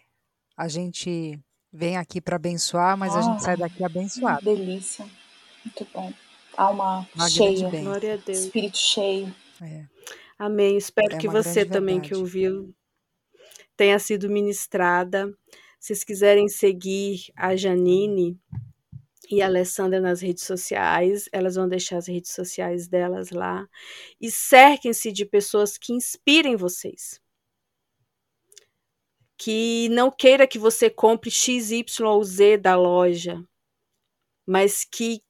[0.56, 1.38] a gente
[1.70, 4.42] vem aqui para abençoar, mas a gente sai daqui abençoado.
[4.42, 5.04] Delícia.
[5.62, 6.10] Muito bom.
[6.56, 7.68] Alma Uma cheia.
[7.68, 8.38] Glória a Deus.
[8.38, 9.34] Espírito cheio.
[9.60, 9.84] É.
[10.38, 10.78] Amém.
[10.78, 12.74] Espero é que você também que ouviu
[13.76, 15.30] tenha sido ministrada.
[15.82, 18.38] Vocês quiserem seguir a Janine
[19.28, 23.68] e a Alessandra nas redes sociais, elas vão deixar as redes sociais delas lá.
[24.20, 27.20] E cerquem-se de pessoas que inspirem vocês.
[29.36, 33.42] Que não queira que você compre X, Y ou Z da loja,
[34.46, 35.20] mas que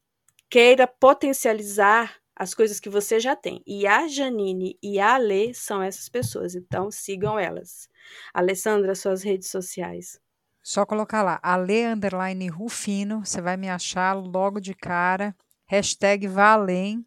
[0.50, 3.62] queira potencializar as coisas que você já tem.
[3.66, 7.88] E a Janine e a Alê são essas pessoas, então sigam elas.
[8.34, 10.20] Alessandra, suas redes sociais.
[10.62, 15.34] Só colocar lá, Ale Underline Rufino, você vai me achar logo de cara.
[15.66, 17.04] Hashtag Valem.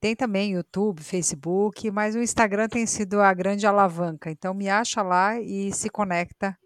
[0.00, 4.30] Tem também YouTube, Facebook, mas o Instagram tem sido a grande alavanca.
[4.30, 6.56] Então me acha lá e se conecta.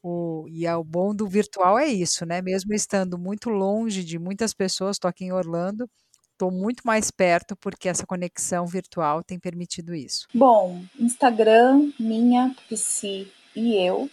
[0.00, 2.40] O, e é o bom do virtual é isso, né?
[2.40, 5.90] Mesmo estando muito longe de muitas pessoas, estou aqui em Orlando,
[6.30, 10.28] estou muito mais perto porque essa conexão virtual tem permitido isso.
[10.32, 14.08] Bom, Instagram, minha, PC e eu.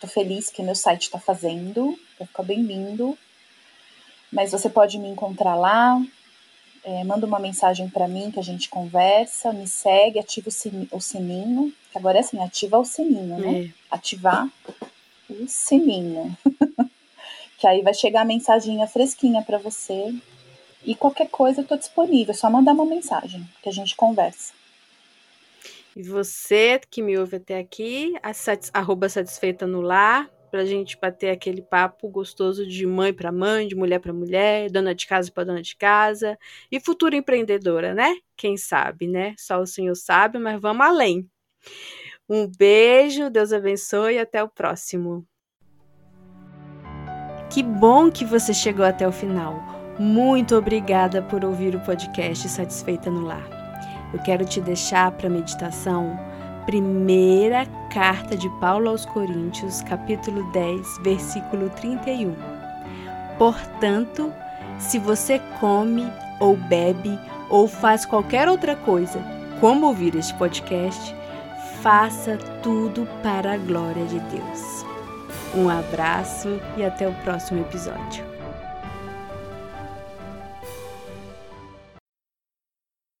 [0.00, 3.18] Estou feliz que meu site está fazendo, vai ficar bem lindo.
[4.32, 6.02] Mas você pode me encontrar lá,
[6.82, 11.70] é, manda uma mensagem para mim que a gente conversa, me segue, ativa o sininho,
[11.92, 13.64] que agora é assim, ativa o sininho, né?
[13.64, 13.70] É.
[13.90, 14.48] Ativar
[15.28, 16.34] o sininho.
[17.58, 20.14] que aí vai chegar a mensaginha fresquinha para você
[20.82, 24.54] e qualquer coisa eu estou disponível, é só mandar uma mensagem que a gente conversa.
[25.96, 30.98] E você que me ouve até aqui, satis, arroba satisfeita no lar, para a gente
[31.00, 35.30] bater aquele papo gostoso de mãe para mãe, de mulher para mulher, dona de casa
[35.30, 36.36] para dona de casa
[36.70, 38.16] e futura empreendedora, né?
[38.36, 39.34] Quem sabe, né?
[39.38, 41.28] Só o Senhor sabe, mas vamos além.
[42.28, 45.26] Um beijo, Deus abençoe e até o próximo.
[47.52, 49.60] Que bom que você chegou até o final.
[49.98, 53.59] Muito obrigada por ouvir o podcast Satisfeita no Lar.
[54.12, 56.18] Eu quero te deixar para meditação
[56.66, 62.34] primeira carta de Paulo aos Coríntios, capítulo 10, versículo 31.
[63.38, 64.32] Portanto,
[64.78, 66.06] se você come
[66.38, 69.20] ou bebe ou faz qualquer outra coisa,
[69.60, 71.14] como ouvir este podcast,
[71.82, 74.84] faça tudo para a glória de Deus.
[75.54, 78.29] Um abraço e até o próximo episódio.